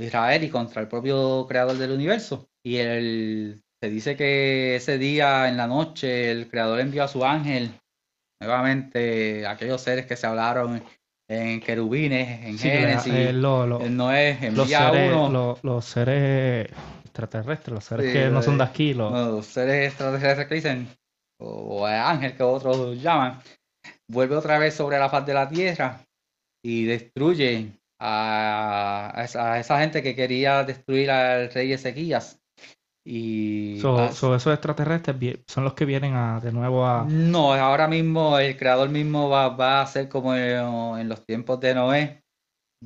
Israel 0.00 0.44
y 0.44 0.50
contra 0.50 0.82
el 0.82 0.88
propio 0.88 1.46
creador 1.48 1.76
del 1.76 1.92
universo. 1.92 2.48
Y 2.64 2.76
el, 2.76 3.62
se 3.80 3.90
dice 3.90 4.16
que 4.16 4.76
ese 4.76 4.98
día 4.98 5.48
en 5.48 5.56
la 5.56 5.66
noche 5.66 6.30
el 6.30 6.48
creador 6.48 6.80
envió 6.80 7.04
a 7.04 7.08
su 7.08 7.24
ángel, 7.24 7.70
nuevamente 8.40 9.46
aquellos 9.46 9.80
seres 9.80 10.06
que 10.06 10.16
se 10.16 10.26
hablaron 10.26 10.82
en 11.28 11.60
querubines, 11.60 12.44
en 12.46 12.58
Génesis, 12.58 13.12
eh, 13.12 13.32
envía 14.46 14.52
los 14.52 14.68
seres, 14.68 15.12
uno. 15.16 15.58
los 15.62 15.84
seres 15.84 16.68
extraterrestres, 17.04 17.74
los 17.74 17.84
seres 17.84 18.12
que 18.12 18.28
no 18.28 18.42
son 18.42 18.58
de 18.58 18.64
aquí. 18.64 18.94
Los, 18.94 19.46
seres 19.46 19.88
extraterrestres 19.88 20.46
que 20.46 20.54
dicen, 20.54 20.88
o, 21.40 21.80
o 21.80 21.86
ángel 21.86 22.36
que 22.36 22.42
otros 22.42 23.00
llaman, 23.00 23.40
vuelve 24.08 24.36
otra 24.36 24.58
vez 24.58 24.74
sobre 24.74 24.98
la 24.98 25.08
faz 25.08 25.26
de 25.26 25.34
la 25.34 25.48
tierra 25.48 26.00
y 26.64 26.84
destruye 26.84 27.72
a, 27.98 29.12
esa, 29.24 29.80
gente 29.80 30.02
que 30.02 30.14
quería 30.14 30.64
destruir 30.64 31.10
al 31.10 31.52
rey 31.52 31.72
Ezequías. 31.72 32.40
Y 33.04 33.78
esos 33.78 34.46
extraterrestres 34.48 35.38
son 35.46 35.62
los 35.62 35.74
que 35.74 35.84
vienen 35.84 36.14
a, 36.14 36.40
de 36.40 36.50
nuevo 36.50 36.84
a... 36.84 37.04
No, 37.08 37.54
ahora 37.54 37.86
mismo 37.86 38.36
el 38.38 38.56
creador 38.56 38.88
mismo 38.88 39.28
va, 39.28 39.50
va 39.50 39.80
a 39.80 39.86
ser 39.86 40.08
como 40.08 40.34
en, 40.34 41.08
los 41.08 41.24
tiempos 41.24 41.60
de 41.60 41.74
Noé, 41.74 42.24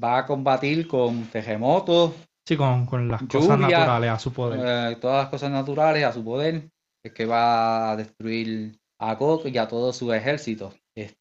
va 0.02 0.18
a 0.18 0.26
combatir 0.26 0.86
con 0.86 1.24
terremotos. 1.24 2.12
Sí, 2.46 2.54
con, 2.56 2.84
con 2.84 3.08
las 3.08 3.22
cosas 3.22 3.58
naturales 3.58 4.10
a 4.10 4.18
su 4.18 4.30
poder. 4.30 4.60
Eh, 4.62 4.96
todas 4.96 5.22
las 5.22 5.30
cosas 5.30 5.50
naturales 5.50 6.04
a 6.04 6.12
su 6.12 6.22
poder, 6.22 6.68
es 7.02 7.12
que 7.12 7.24
va 7.24 7.92
a 7.92 7.96
destruir 7.96 8.78
a 8.98 9.14
Gog 9.14 9.46
y 9.46 9.56
a 9.56 9.68
todo 9.68 9.90
su 9.92 10.12
ejército. 10.12 10.74
Este, 10.94 11.19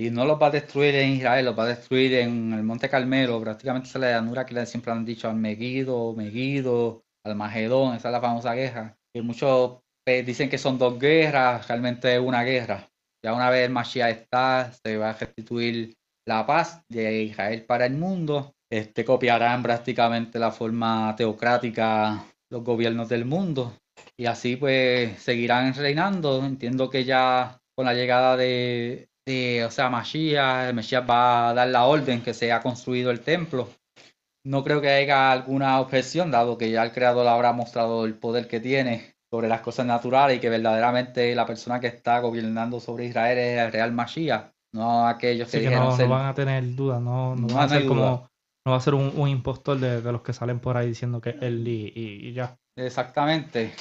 y 0.00 0.10
no 0.10 0.24
los 0.24 0.40
va 0.40 0.48
a 0.48 0.50
destruir 0.50 0.94
en 0.96 1.10
Israel, 1.12 1.44
los 1.44 1.58
va 1.58 1.64
a 1.64 1.68
destruir 1.68 2.14
en 2.14 2.52
el 2.52 2.62
Monte 2.62 2.88
Carmelo, 2.88 3.40
prácticamente 3.40 3.88
esa 3.88 3.98
es 3.98 4.02
la 4.02 4.10
llanura 4.12 4.46
que 4.46 4.66
siempre 4.66 4.92
han 4.92 5.04
dicho 5.04 5.28
al 5.28 5.36
Megido, 5.36 6.14
Megido, 6.14 7.02
al 7.24 7.36
Magedón, 7.36 7.96
esa 7.96 8.08
es 8.08 8.12
la 8.12 8.20
famosa 8.20 8.54
guerra. 8.54 8.96
Y 9.14 9.20
muchos 9.22 9.78
pues, 10.04 10.24
dicen 10.24 10.48
que 10.48 10.58
son 10.58 10.78
dos 10.78 10.98
guerras, 10.98 11.66
realmente 11.68 12.14
es 12.14 12.20
una 12.20 12.42
guerra. 12.42 12.88
Ya 13.24 13.34
una 13.34 13.50
vez 13.50 13.66
el 13.66 13.72
Mashiach 13.72 14.10
está, 14.10 14.72
se 14.72 14.96
va 14.96 15.10
a 15.10 15.12
restituir 15.14 15.94
la 16.26 16.46
paz 16.46 16.82
de 16.88 17.24
Israel 17.24 17.64
para 17.64 17.86
el 17.86 17.94
mundo. 17.94 18.54
Este, 18.70 19.04
copiarán 19.04 19.62
prácticamente 19.62 20.38
la 20.38 20.50
forma 20.50 21.14
teocrática 21.16 22.24
los 22.50 22.64
gobiernos 22.64 23.08
del 23.08 23.24
mundo. 23.24 23.74
Y 24.16 24.26
así 24.26 24.56
pues 24.56 25.20
seguirán 25.20 25.74
reinando. 25.74 26.44
Entiendo 26.44 26.88
que 26.90 27.04
ya 27.04 27.58
con 27.74 27.86
la 27.86 27.94
llegada 27.94 28.36
de 28.36 29.07
o 29.64 29.70
sea, 29.70 29.90
Mashiach, 29.90 30.68
el 30.68 30.74
Mesías 30.74 31.04
va 31.08 31.50
a 31.50 31.54
dar 31.54 31.68
la 31.68 31.84
orden 31.84 32.22
que 32.22 32.34
se 32.34 32.52
ha 32.52 32.60
construido 32.60 33.10
el 33.10 33.20
templo. 33.20 33.68
No 34.44 34.64
creo 34.64 34.80
que 34.80 34.88
haya 34.88 35.32
alguna 35.32 35.80
objeción, 35.80 36.30
dado 36.30 36.56
que 36.56 36.70
ya 36.70 36.82
el 36.82 36.92
creador 36.92 37.26
habrá 37.26 37.52
mostrado 37.52 38.04
el 38.04 38.14
poder 38.14 38.48
que 38.48 38.60
tiene 38.60 39.14
sobre 39.30 39.48
las 39.48 39.60
cosas 39.60 39.84
naturales 39.86 40.38
y 40.38 40.40
que 40.40 40.48
verdaderamente 40.48 41.34
la 41.34 41.44
persona 41.44 41.80
que 41.80 41.88
está 41.88 42.20
gobernando 42.20 42.80
sobre 42.80 43.06
Israel 43.06 43.38
es 43.38 43.58
el 43.58 43.72
real 43.72 43.92
Mashiach, 43.92 44.52
no 44.72 45.06
aquellos 45.06 45.50
que, 45.50 45.68
no, 45.68 45.96
van 46.08 46.26
a 46.26 46.34
tener 46.34 46.74
dudas, 46.74 47.00
no, 47.00 47.36
no, 47.36 47.54
va 47.54 47.64
a 47.64 47.68
ser 47.68 47.86
como 47.86 48.28
no 48.64 48.72
va 48.72 48.76
a 48.76 48.80
ser 48.80 48.94
un, 48.94 49.28
impostor 49.28 49.78
de, 49.78 50.12
los 50.12 50.22
que 50.22 50.34
salen 50.34 50.60
por 50.60 50.76
ahí 50.76 50.88
diciendo 50.88 51.20
que 51.20 51.30
él 51.40 51.66
y, 51.66 51.92
y, 51.94 52.32
ya. 52.34 52.58
Exactamente. 52.76 53.72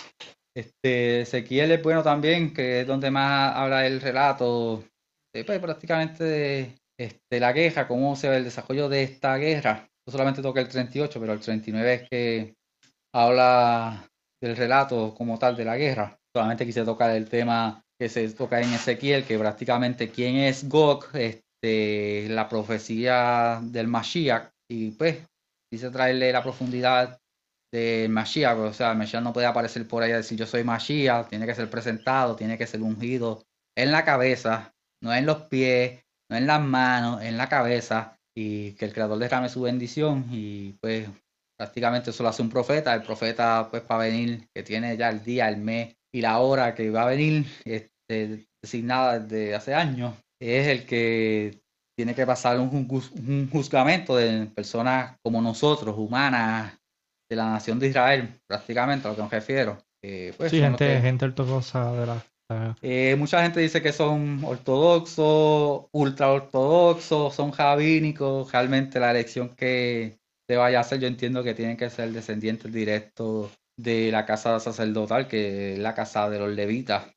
Este, 0.55 1.21
Ezequiel 1.21 1.71
es 1.71 1.83
bueno 1.83 2.03
también, 2.03 2.53
que 2.53 2.81
es 2.81 2.88
donde 2.88 3.12
más 3.12 3.53
habla 3.55 3.86
el 3.86 3.99
relato 3.99 4.83
pues, 5.45 5.60
prácticamente 5.60 6.76
este, 7.00 7.39
la 7.39 7.54
guerra, 7.54 7.88
cómo 7.88 8.15
se 8.15 8.30
ve 8.30 8.38
el 8.38 8.43
desarrollo 8.43 8.89
de 8.89 9.04
esta 9.04 9.38
guerra. 9.38 9.88
No 10.06 10.12
solamente 10.12 10.41
toca 10.41 10.62
el 10.62 10.67
38, 10.67 11.19
pero 11.19 11.34
el 11.34 11.39
39 11.39 11.93
es 11.93 12.10
que 12.10 12.56
habla 13.13 14.08
del 14.41 14.56
relato 14.56 15.13
como 15.15 15.38
tal 15.38 15.56
de 15.56 15.65
la 15.65 15.78
guerra. 15.78 16.17
Solamente 16.36 16.65
quise 16.65 16.84
tocar 16.84 17.12
el 17.12 17.30
tema 17.30 17.84
que 18.00 18.10
se 18.10 18.30
toca 18.30 18.62
en 18.62 18.73
Ezequiel, 18.73 19.26
que 19.26 19.39
prácticamente 19.39 20.10
quién 20.10 20.36
es 20.36 20.67
Gog, 20.69 21.08
este, 21.13 22.28
la 22.30 22.47
profecía 22.47 23.60
del 23.63 23.88
Mashiach, 23.88 24.52
y 24.69 24.91
pues 24.91 25.26
quise 25.71 25.89
traerle 25.89 26.32
la 26.32 26.43
profundidad 26.43 27.19
del 27.73 28.10
Mashiach, 28.10 28.58
o 28.58 28.73
sea, 28.73 28.93
Mashiach 28.93 29.23
no 29.23 29.34
puede 29.34 29.47
aparecer 29.47 29.88
por 29.88 30.04
ahí 30.04 30.12
a 30.12 30.17
decir 30.17 30.38
yo 30.38 30.45
soy 30.45 30.63
Mashiach, 30.63 31.28
tiene 31.28 31.45
que 31.45 31.56
ser 31.56 31.69
presentado, 31.69 32.36
tiene 32.36 32.58
que 32.58 32.67
ser 32.67 32.82
ungido 32.82 33.43
en 33.76 33.91
la 33.91 34.06
cabeza, 34.06 34.73
no 35.03 35.13
en 35.13 35.25
los 35.25 35.43
pies, 35.43 35.99
no 36.29 36.38
en 36.38 36.47
las 36.47 36.62
manos, 36.62 37.21
en 37.21 37.38
la 37.38 37.47
cabeza, 37.49 38.17
y 38.36 38.71
que 38.73 38.86
el 38.86 38.93
Creador 38.93 39.17
derrame 39.17 39.49
su 39.49 39.62
bendición 39.62 40.25
y 40.31 40.73
pues 40.81 41.07
prácticamente 41.57 42.12
eso 42.12 42.21
lo 42.23 42.29
hace 42.29 42.41
un 42.43 42.49
profeta, 42.49 42.93
el 42.93 43.01
profeta 43.01 43.67
pues 43.71 43.81
para 43.81 44.03
venir, 44.03 44.47
que 44.53 44.62
tiene 44.63 44.95
ya 44.95 45.10
el 45.10 45.23
día, 45.23 45.49
el 45.49 45.57
mes 45.57 45.95
y 46.13 46.21
la 46.21 46.38
hora 46.39 46.75
que 46.75 46.91
va 46.91 47.03
a 47.03 47.07
venir, 47.07 47.47
este, 47.65 48.45
designada 48.63 49.19
desde 49.19 49.55
hace 49.55 49.73
años, 49.73 50.13
es 50.39 50.67
el 50.67 50.86
que 50.86 51.60
tiene 51.97 52.13
que 52.13 52.27
pasar 52.27 52.60
un, 52.60 52.69
un 52.69 53.49
juzgamento 53.51 54.15
de 54.15 54.45
personas 54.47 55.15
como 55.23 55.41
nosotros, 55.41 55.95
humanas, 55.97 56.77
de 57.29 57.36
la 57.36 57.49
nación 57.49 57.79
de 57.79 57.88
Israel, 57.88 58.29
prácticamente 58.47 59.07
a 59.07 59.12
lo 59.12 59.17
que 59.17 59.23
me 59.23 59.29
refiero. 59.29 59.77
Eh, 60.03 60.33
pues, 60.38 60.51
sí, 60.51 60.60
gente, 60.60 60.86
que- 60.86 61.01
gente 61.01 61.25
ortodoxa 61.25 61.91
de 61.93 62.05
la... 62.05 62.23
eh, 62.81 63.15
mucha 63.17 63.43
gente 63.43 63.60
dice 63.60 63.81
que 63.81 63.91
son 63.91 64.43
ortodoxos, 64.43 65.88
ultra 65.91 66.31
ortodoxos, 66.31 67.36
son 67.36 67.51
rabínicos. 67.51 68.51
Realmente 68.51 68.99
la 68.99 69.12
elección 69.12 69.55
que 69.55 70.19
se 70.47 70.55
vaya 70.55 70.77
a 70.77 70.81
hacer, 70.81 70.99
yo 70.99 71.07
entiendo 71.07 71.43
que 71.43 71.53
tienen 71.53 71.77
que 71.77 71.89
ser 71.89 72.12
descendientes 72.12 72.71
directos 72.71 73.51
de 73.77 74.12
la 74.12 74.25
casa 74.25 74.60
sacerdotal, 74.60 75.27
que 75.27 75.73
es 75.73 75.79
la 75.79 75.93
casa 75.93 76.29
de 76.29 76.39
los 76.39 76.51
levitas. 76.53 77.13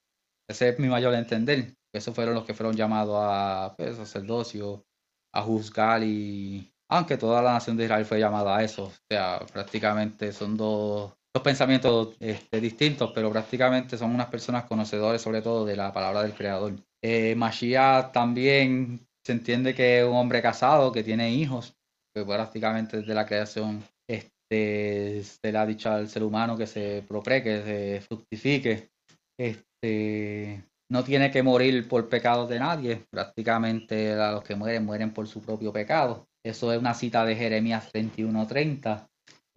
Ese 0.49 0.71
es 0.71 0.79
mi 0.79 0.89
mayor 0.89 1.15
entender. 1.15 1.75
Esos 1.93 2.15
fueron 2.15 2.35
los 2.35 2.45
que 2.45 2.55
fueron 2.55 2.77
llamados 2.77 3.17
a 3.21 3.75
pues, 3.77 3.97
sacerdocio, 3.97 4.85
a 5.33 5.43
juzgar 5.43 6.03
y... 6.03 6.73
Aunque 6.93 7.17
toda 7.17 7.41
la 7.41 7.53
nación 7.53 7.77
de 7.77 7.85
Israel 7.85 8.05
fue 8.05 8.19
llamada 8.19 8.57
a 8.57 8.65
eso. 8.65 8.87
O 8.87 8.93
sea, 9.09 9.47
prácticamente 9.53 10.33
son 10.33 10.57
dos, 10.57 11.13
dos 11.35 11.43
pensamientos 11.43 12.17
este, 12.21 12.61
distintos, 12.61 13.13
pero 13.15 13.31
prácticamente 13.31 13.97
son 13.97 14.15
unas 14.15 14.27
personas 14.29 14.65
conocedores 14.65 15.23
sobre 15.23 15.43
todo 15.43 15.65
de 15.65 15.77
la 15.77 15.93
palabra 15.93 16.23
del 16.23 16.35
Creador. 16.35 16.75
Eh, 17.03 17.35
Mashiach 17.37 18.13
también 18.13 19.01
se 19.25 19.33
entiende 19.33 19.75
que 19.75 20.01
es 20.01 20.05
un 20.05 20.17
hombre 20.17 20.43
casado, 20.43 20.93
que 20.93 21.05
tiene 21.05 21.33
hijos, 21.33 21.75
que 22.15 22.25
prácticamente 22.25 22.99
desde 22.99 23.15
la 23.15 23.27
creación 23.27 23.83
este, 24.09 25.23
se 25.23 25.53
le 25.53 25.59
ha 25.59 25.67
dicho 25.67 25.91
al 25.91 26.09
ser 26.09 26.25
humano 26.25 26.57
que 26.57 26.67
se 26.67 27.05
procree, 27.07 27.43
que 27.43 27.63
se 27.63 28.01
fructifique. 28.01 28.91
Este, 29.39 30.65
no 30.91 31.05
tiene 31.05 31.31
que 31.31 31.43
morir 31.43 31.89
por 31.89 32.09
pecados 32.09 32.49
de 32.49 32.59
nadie. 32.59 33.05
Prácticamente 33.11 34.13
a 34.13 34.33
los 34.33 34.45
que 34.45 34.57
mueren, 34.57 34.85
mueren 34.85 35.13
por 35.13 35.29
su 35.29 35.41
propio 35.41 35.73
pecado. 35.73 36.27
Eso 36.45 36.73
es 36.73 36.79
una 36.79 36.95
cita 36.95 37.25
de 37.25 37.37
Jeremías 37.37 37.91
31:30. 37.93 39.07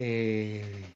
Eh, 0.00 0.94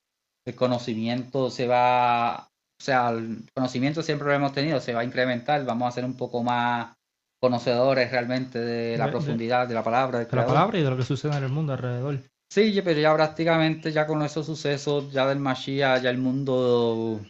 el 0.49 0.55
conocimiento 0.57 1.51
se 1.51 1.67
va, 1.67 2.49
o 2.49 2.83
sea, 2.83 3.11
el 3.11 3.45
conocimiento 3.55 4.03
siempre 4.03 4.29
lo 4.29 4.35
hemos 4.35 4.53
tenido, 4.53 4.81
se 4.81 4.95
va 4.95 5.01
a 5.01 5.05
incrementar. 5.05 5.65
Vamos 5.65 5.89
a 5.89 5.93
ser 5.93 6.05
un 6.05 6.17
poco 6.17 6.43
más 6.43 6.95
conocedores 7.41 8.11
realmente 8.11 8.59
de 8.59 8.99
la 8.99 9.07
De- 9.07 9.13
profundidad 9.13 9.69
de 9.69 9.75
la 9.75 9.83
palabra. 9.85 10.19
del 10.19 10.29
de 10.29 10.37
la 10.37 10.47
palabra 10.47 10.79
y 10.79 10.83
de 10.83 10.91
lo 10.91 10.97
que 10.97 11.05
sucede 11.05 11.37
en 11.37 11.45
el 11.45 11.51
mundo 11.53 11.73
alrededor. 11.73 12.19
Sí, 12.51 12.81
pero 12.83 12.99
ya 12.99 13.15
prácticamente 13.15 13.93
ya 13.93 14.07
con 14.07 14.23
esos 14.23 14.47
sucesos 14.47 15.13
ya 15.13 15.27
del 15.27 15.39
Mashiach, 15.39 16.03
ya 16.03 16.11
el 16.11 16.19
mundo 16.19 17.21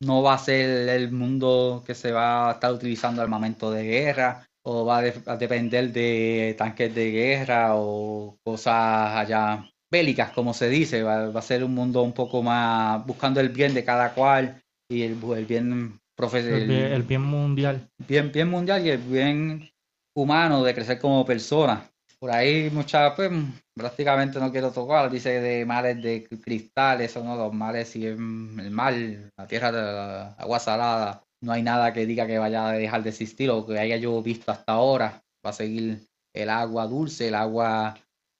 no 0.00 0.22
va 0.22 0.34
a 0.34 0.38
ser 0.38 0.88
el 0.88 1.12
mundo 1.12 1.82
que 1.86 1.94
se 1.94 2.10
va 2.12 2.50
a 2.50 2.52
estar 2.54 2.72
utilizando 2.72 3.22
armamento 3.22 3.70
de 3.70 3.84
guerra 3.84 4.44
o 4.66 4.84
va 4.84 4.98
a, 4.98 5.02
de- 5.02 5.22
a 5.26 5.36
depender 5.36 5.92
de 5.92 6.54
tanques 6.58 6.92
de 6.94 7.10
guerra 7.12 7.76
o 7.76 8.36
cosas 8.44 8.74
allá 9.16 9.70
bélicas, 9.94 10.30
como 10.32 10.52
se 10.52 10.68
dice. 10.68 11.02
Va, 11.02 11.30
va 11.30 11.40
a 11.40 11.50
ser 11.50 11.62
un 11.62 11.74
mundo 11.74 12.02
un 12.02 12.12
poco 12.12 12.42
más 12.42 13.06
buscando 13.06 13.40
el 13.40 13.48
bien 13.48 13.74
de 13.74 13.84
cada 13.84 14.12
cual 14.14 14.60
y 14.90 15.02
el, 15.02 15.16
el 15.36 15.46
bien 15.46 16.00
profesional 16.16 16.62
El 16.62 16.68
bien, 16.68 16.92
el 16.92 17.02
bien 17.02 17.22
mundial. 17.22 17.76
bien, 18.08 18.32
bien 18.32 18.48
mundial 18.50 18.84
y 18.86 18.90
el 18.90 18.98
bien 18.98 19.70
humano 20.16 20.62
de 20.64 20.74
crecer 20.74 20.98
como 20.98 21.24
persona. 21.24 21.90
Por 22.18 22.30
ahí 22.30 22.70
muchas, 22.72 23.12
pues, 23.16 23.30
prácticamente 23.74 24.40
no 24.40 24.50
quiero 24.50 24.70
tocar, 24.70 25.10
dice 25.10 25.40
de 25.40 25.66
males 25.66 26.02
de 26.02 26.26
cristal, 26.42 27.00
eso 27.00 27.22
no, 27.22 27.36
los 27.36 27.52
males 27.52 27.94
y 27.96 28.06
el, 28.06 28.16
el 28.64 28.70
mal, 28.70 29.30
la 29.36 29.46
tierra 29.46 29.70
de 29.72 29.82
la 29.82 30.28
agua 30.38 30.58
salada, 30.58 31.22
no 31.42 31.52
hay 31.52 31.62
nada 31.62 31.92
que 31.92 32.06
diga 32.06 32.26
que 32.26 32.38
vaya 32.38 32.68
a 32.68 32.72
dejar 32.72 33.02
de 33.02 33.10
existir 33.10 33.50
o 33.50 33.66
que 33.66 33.78
haya 33.78 33.96
yo 33.98 34.22
visto 34.22 34.50
hasta 34.52 34.72
ahora, 34.72 35.22
va 35.44 35.50
a 35.50 35.52
seguir 35.52 36.06
el 36.32 36.48
agua 36.48 36.86
dulce, 36.86 37.28
el 37.28 37.34
agua 37.34 37.94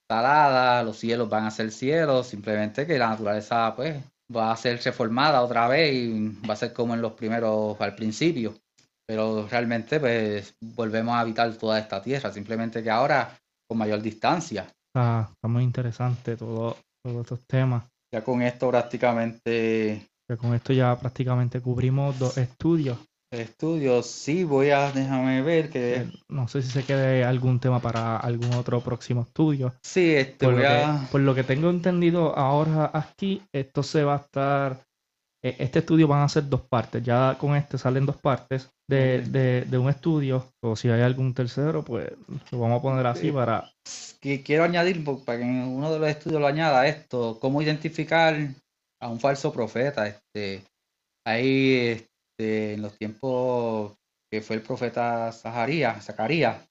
salada, 0.08 0.82
los 0.82 0.98
cielos 0.98 1.28
van 1.28 1.44
a 1.44 1.50
ser 1.50 1.70
cielos, 1.70 2.26
simplemente 2.26 2.86
que 2.86 2.98
la 2.98 3.10
naturaleza 3.10 3.74
pues 3.76 4.02
va 4.34 4.52
a 4.52 4.56
ser 4.56 4.80
reformada 4.82 5.42
otra 5.42 5.68
vez 5.68 5.94
y 5.94 6.28
va 6.48 6.54
a 6.54 6.56
ser 6.56 6.72
como 6.72 6.94
en 6.94 7.02
los 7.02 7.12
primeros 7.12 7.80
al 7.80 7.94
principio 7.94 8.54
pero 9.06 9.46
realmente 9.48 10.00
pues 10.00 10.54
volvemos 10.60 11.14
a 11.14 11.20
habitar 11.20 11.52
toda 11.56 11.78
esta 11.78 12.02
tierra, 12.02 12.32
simplemente 12.32 12.82
que 12.82 12.90
ahora 12.90 13.36
con 13.68 13.78
mayor 13.78 14.00
distancia. 14.00 14.66
Está, 14.88 15.30
está 15.32 15.48
muy 15.48 15.64
interesante 15.64 16.36
todo, 16.36 16.76
todos 17.02 17.22
estos 17.22 17.46
temas. 17.46 17.84
Ya 18.12 18.22
con 18.22 18.42
esto 18.42 18.70
prácticamente 18.70 20.06
Que 20.28 20.36
con 20.36 20.54
esto 20.54 20.72
ya 20.72 20.96
prácticamente 20.96 21.60
cubrimos 21.60 22.18
dos 22.18 22.38
estudios. 22.38 22.98
Estudios, 23.40 24.06
sí 24.06 24.44
voy 24.44 24.70
a, 24.70 24.90
déjame 24.92 25.42
ver 25.42 25.70
que 25.70 25.94
Eh, 25.96 26.06
No 26.28 26.48
sé 26.48 26.62
si 26.62 26.70
se 26.70 26.82
quede 26.82 27.24
algún 27.24 27.60
tema 27.60 27.80
para 27.80 28.16
algún 28.16 28.52
otro 28.54 28.80
próximo 28.80 29.22
estudio. 29.22 29.72
sí, 29.82 30.14
este 30.14 30.46
Por 30.46 30.54
lo, 30.54 30.58
voy 30.58 30.66
que, 30.66 30.72
a 30.72 31.08
por 31.10 31.20
lo 31.20 31.34
que 31.34 31.44
tengo 31.44 31.70
entendido 31.70 32.36
ahora 32.36 32.90
aquí, 32.92 33.42
esto 33.52 33.82
se 33.82 34.04
va 34.04 34.14
a 34.14 34.18
estar, 34.18 34.78
eh, 35.42 35.56
este 35.58 35.80
estudio 35.80 36.08
van 36.08 36.22
a 36.22 36.28
ser 36.28 36.48
dos 36.48 36.62
partes, 36.62 37.02
ya 37.02 37.36
con 37.38 37.54
este 37.54 37.78
salen 37.78 38.06
dos 38.06 38.16
partes 38.16 38.70
de, 38.88 39.22
de- 39.22 39.62
de 39.62 39.78
un 39.78 39.88
estudio, 39.88 40.44
o 40.62 40.76
si 40.76 40.88
hay 40.88 41.02
algún 41.02 41.32
tercero, 41.34 41.82
pues 41.84 42.10
lo 42.50 42.58
vamos 42.58 42.78
a 42.78 42.82
poner 42.82 43.06
así 43.06 43.28
Sí. 43.28 43.32
para... 43.32 43.70
que 44.20 44.42
quiero 44.42 44.64
añadir 44.64 45.04
para 45.24 45.38
que 45.38 45.44
uno 45.44 45.92
de 45.92 45.98
los 45.98 46.08
estudios 46.08 46.40
lo 46.40 46.46
añada 46.46 46.86
esto, 46.86 47.38
cómo 47.40 47.62
identificar 47.62 48.36
a 49.00 49.08
un 49.08 49.20
falso 49.20 49.52
profeta, 49.52 50.06
este 50.06 50.64
ahí 51.26 51.76
este, 51.94 52.08
en 52.38 52.82
los 52.82 52.96
tiempos 52.98 53.94
que 54.30 54.40
fue 54.40 54.56
el 54.56 54.62
profeta 54.62 55.30
Zacarías, 55.32 56.04
Zacarías 56.04 56.68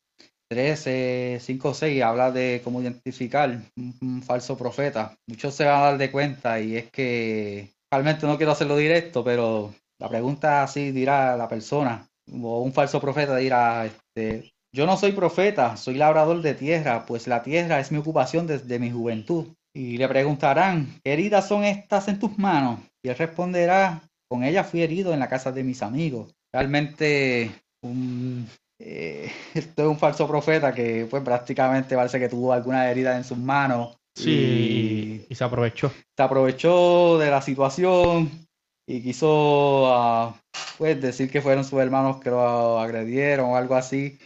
13, 0.50 1.40
5, 1.42 1.74
6, 1.74 2.04
habla 2.04 2.32
de 2.32 2.62
cómo 2.64 2.82
identificar 2.82 3.50
un, 3.76 3.96
un 4.02 4.22
falso 4.22 4.58
profeta. 4.58 5.18
Muchos 5.28 5.56
se 5.56 5.66
van 5.66 5.80
a 5.80 5.84
dar 5.86 5.98
de 5.98 6.12
cuenta 6.12 6.60
y 6.60 6.78
es 6.78 6.92
que 6.92 7.74
realmente 7.92 8.28
no 8.28 8.38
quiero 8.38 8.52
hacerlo 8.52 8.78
directo, 8.78 9.24
pero 9.24 9.74
la 10.00 10.10
pregunta 10.10 10.64
así 10.64 10.92
dirá 10.92 11.38
la 11.38 11.48
persona, 11.48 12.08
o 12.32 12.62
un 12.62 12.74
falso 12.74 13.00
profeta 13.00 13.38
dirá, 13.38 13.86
este, 13.86 14.54
yo 14.76 14.86
no 14.86 14.98
soy 14.98 15.12
profeta, 15.12 15.78
soy 15.78 15.96
labrador 15.96 16.42
de 16.42 16.56
tierra, 16.56 17.06
pues 17.06 17.28
la 17.28 17.44
tierra 17.44 17.80
es 17.80 17.92
mi 17.92 18.00
ocupación 18.00 18.48
desde 18.48 18.80
mi 18.80 18.92
juventud. 18.92 19.48
Y 19.76 19.98
le 19.98 20.08
preguntarán, 20.08 21.00
¿qué 21.04 21.14
heridas 21.14 21.48
son 21.48 21.64
estas 21.64 22.08
en 22.08 22.20
tus 22.20 22.38
manos? 22.38 22.80
Y 23.04 23.10
él 23.10 23.18
responderá, 23.18 24.02
con 24.34 24.44
ellas 24.44 24.68
fui 24.68 24.82
herido 24.82 25.14
en 25.14 25.20
la 25.20 25.30
casa 25.30 25.52
de 25.52 25.64
mis 25.64 25.84
amigos. 25.84 26.34
Realmente, 26.52 27.52
un, 27.84 28.50
eh, 28.80 29.32
esto 29.54 29.84
es 29.84 29.88
un 29.88 30.00
falso 30.00 30.28
profeta 30.28 30.74
que 30.74 31.06
pues 31.08 31.22
prácticamente 31.22 31.96
parece 31.96 32.20
que 32.20 32.30
tuvo 32.30 32.52
alguna 32.52 32.90
herida 32.90 33.16
en 33.16 33.24
sus 33.24 33.38
manos. 33.38 33.96
Sí, 34.18 35.28
y, 35.30 35.32
y 35.32 35.36
se 35.36 35.44
aprovechó. 35.44 35.92
se 36.18 36.24
aprovechó 36.24 37.20
de 37.20 37.30
la 37.30 37.44
situación 37.44 38.48
y 38.88 39.04
quiso 39.04 39.94
ah, 39.94 40.36
pues 40.80 41.00
decir 41.00 41.30
que 41.30 41.44
fueron 41.44 41.64
sus 41.64 41.80
hermanos 41.80 42.20
que 42.20 42.32
lo 42.32 42.80
agredieron 42.80 43.52
o 43.52 43.56
algo 43.56 43.76
así. 43.76 44.18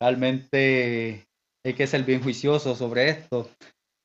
Realmente 0.00 1.26
hay 1.66 1.74
que 1.74 1.88
ser 1.88 2.04
bien 2.04 2.22
juicioso 2.22 2.76
sobre 2.76 3.08
esto. 3.08 3.50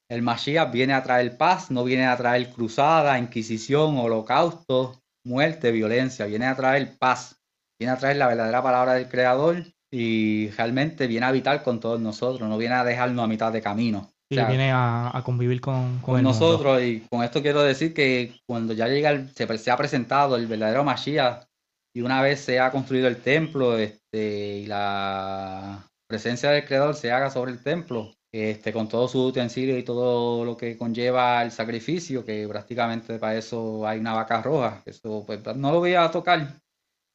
El 0.10 0.24
Mashiach 0.24 0.72
viene 0.72 0.94
a 0.94 1.04
traer 1.04 1.38
paz, 1.38 1.70
no 1.70 1.84
viene 1.84 2.08
a 2.08 2.18
traer 2.18 2.50
cruzada, 2.50 3.20
inquisición, 3.20 4.00
holocausto, 4.00 5.05
muerte, 5.26 5.72
violencia. 5.72 6.26
Viene 6.26 6.46
a 6.46 6.56
traer 6.56 6.98
paz, 6.98 7.42
viene 7.80 7.94
a 7.94 7.98
traer 7.98 8.18
la 8.18 8.28
verdadera 8.28 8.64
palabra 8.64 8.94
del 8.94 9.10
Creador 9.10 9.64
y 9.92 10.50
realmente 10.52 11.08
viene 11.08 11.26
a 11.26 11.30
habitar 11.30 11.64
con 11.64 11.80
todos 11.80 12.00
nosotros, 12.00 12.48
no 12.50 12.58
viene 12.58 12.76
a 12.76 12.84
dejarnos 12.84 13.24
a 13.24 13.28
mitad 13.28 13.52
de 13.52 13.62
camino. 13.62 14.10
Y 14.30 14.36
O 14.36 14.40
sea, 14.40 14.48
viene 14.50 14.72
a, 14.72 15.16
a 15.16 15.24
convivir 15.24 15.62
con, 15.62 16.00
con 16.00 16.02
con 16.02 16.18
el 16.18 16.24
mundo. 16.24 16.40
nosotros 16.40 16.82
y 16.82 17.02
con 17.10 17.24
esto 17.24 17.42
quiero 17.42 17.62
decir 17.62 17.94
que 17.94 18.34
cuando 18.48 18.74
ya 18.74 18.88
llega 18.88 19.12
el- 19.12 19.30
se 19.30 19.72
ha 19.72 19.78
presentado 19.78 20.36
el 20.36 20.48
verdadero 20.48 20.84
Mashiach 20.84 21.44
y 21.94 22.02
una 22.02 22.22
vez 22.22 22.42
se 22.42 22.60
ha 22.60 22.72
construido 22.72 23.08
el 23.08 23.18
templo 23.18 23.78
este, 23.78 24.58
y 24.58 24.66
la 24.66 25.86
presencia 26.08 26.52
del 26.52 26.66
creador 26.66 26.96
se 26.96 27.12
haga 27.12 27.30
sobre 27.30 27.52
el 27.52 27.64
templo 27.64 28.12
este, 28.36 28.74
con 28.74 28.88
todo 28.90 29.08
su 29.08 29.26
utensilio 29.26 29.78
y 29.78 29.84
todo 29.84 30.44
lo 30.46 30.58
que 30.58 30.78
conlleva 30.78 31.44
el 31.44 31.52
sacrificio 31.52 32.26
que 32.26 32.48
prácticamente 32.48 33.18
para 33.20 33.38
eso 33.38 33.88
hay 33.88 34.00
una 34.00 34.14
vaca 34.14 34.42
roja 34.42 34.82
eso 34.86 35.24
pues 35.26 35.40
no 35.56 35.72
lo 35.72 35.80
voy 35.80 35.96
a 35.96 36.12
tocar 36.12 36.60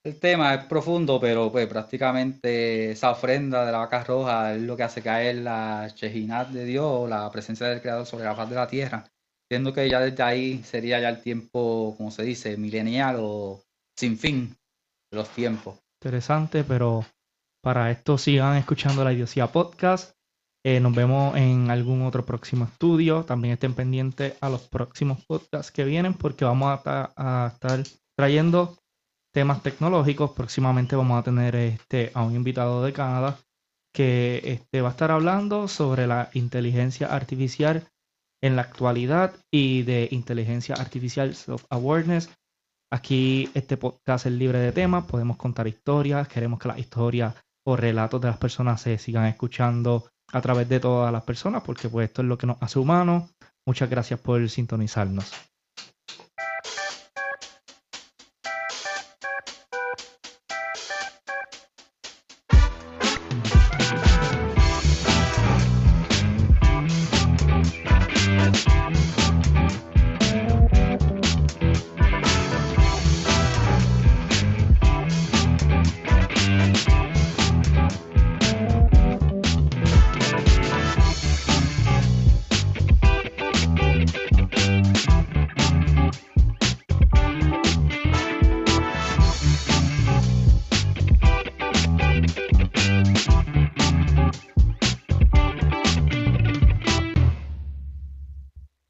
el 0.02 0.18
tema 0.18 0.54
es 0.54 0.64
profundo, 0.64 1.20
pero 1.20 1.52
pues 1.52 1.66
prácticamente 1.66 2.92
esa 2.92 3.10
ofrenda 3.10 3.66
de 3.66 3.72
la 3.72 3.78
vaca 3.78 4.02
roja 4.02 4.54
es 4.54 4.62
lo 4.62 4.74
que 4.74 4.82
hace 4.82 5.02
caer 5.02 5.36
la 5.36 5.88
Shejinat 5.94 6.48
de 6.48 6.64
Dios, 6.64 7.08
la 7.08 7.30
presencia 7.30 7.66
del 7.66 7.82
Creador 7.82 8.06
sobre 8.06 8.24
la 8.24 8.34
faz 8.34 8.48
de 8.48 8.56
la 8.56 8.66
tierra. 8.66 9.04
Entiendo 9.44 9.74
que 9.74 9.90
ya 9.90 10.00
desde 10.00 10.22
ahí 10.22 10.62
sería 10.62 11.00
ya 11.00 11.10
el 11.10 11.20
tiempo, 11.20 11.94
como 11.98 12.10
se 12.10 12.22
dice, 12.22 12.56
milenial 12.56 13.16
o 13.20 13.62
sin 13.94 14.16
fin 14.16 14.56
de 15.10 15.18
los 15.18 15.28
tiempos. 15.28 15.78
Interesante, 16.00 16.64
pero 16.64 17.04
para 17.62 17.90
esto 17.90 18.16
sigan 18.16 18.56
escuchando 18.56 19.04
la 19.04 19.12
Idiosía 19.12 19.48
Podcast. 19.48 20.14
Eh, 20.64 20.78
nos 20.80 20.94
vemos 20.94 21.36
en 21.36 21.70
algún 21.70 22.02
otro 22.02 22.26
próximo 22.26 22.66
estudio. 22.66 23.24
También 23.24 23.54
estén 23.54 23.74
pendientes 23.74 24.34
a 24.40 24.50
los 24.50 24.68
próximos 24.68 25.24
podcasts 25.24 25.72
que 25.72 25.84
vienen 25.84 26.14
porque 26.14 26.44
vamos 26.44 26.70
a, 26.70 26.82
ta- 26.82 27.12
a 27.16 27.52
estar 27.54 27.82
trayendo 28.16 28.76
temas 29.32 29.62
tecnológicos. 29.62 30.32
Próximamente 30.32 30.96
vamos 30.96 31.18
a 31.18 31.22
tener 31.22 31.56
este, 31.56 32.10
a 32.14 32.22
un 32.22 32.34
invitado 32.34 32.84
de 32.84 32.92
Canadá 32.92 33.38
que 33.94 34.42
este, 34.44 34.82
va 34.82 34.88
a 34.88 34.92
estar 34.92 35.10
hablando 35.10 35.66
sobre 35.66 36.06
la 36.06 36.30
inteligencia 36.34 37.08
artificial 37.08 37.88
en 38.42 38.56
la 38.56 38.62
actualidad 38.62 39.34
y 39.50 39.82
de 39.82 40.08
inteligencia 40.12 40.74
artificial 40.74 41.34
self-awareness. 41.34 42.30
Aquí 42.92 43.50
este 43.54 43.76
podcast 43.76 44.26
es 44.26 44.32
libre 44.32 44.58
de 44.58 44.72
temas, 44.72 45.04
podemos 45.04 45.36
contar 45.36 45.66
historias, 45.68 46.28
queremos 46.28 46.58
que 46.58 46.68
las 46.68 46.78
historias 46.78 47.34
o 47.66 47.76
relatos 47.76 48.20
de 48.20 48.28
las 48.28 48.38
personas 48.38 48.80
se 48.80 48.98
sigan 48.98 49.26
escuchando 49.26 50.08
a 50.32 50.40
través 50.40 50.68
de 50.68 50.80
todas 50.80 51.12
las 51.12 51.22
personas, 51.22 51.62
porque 51.62 51.88
pues 51.88 52.08
esto 52.08 52.22
es 52.22 52.28
lo 52.28 52.38
que 52.38 52.46
nos 52.46 52.60
hace 52.62 52.78
humanos. 52.78 53.30
Muchas 53.66 53.90
gracias 53.90 54.20
por 54.20 54.48
sintonizarnos. 54.48 55.49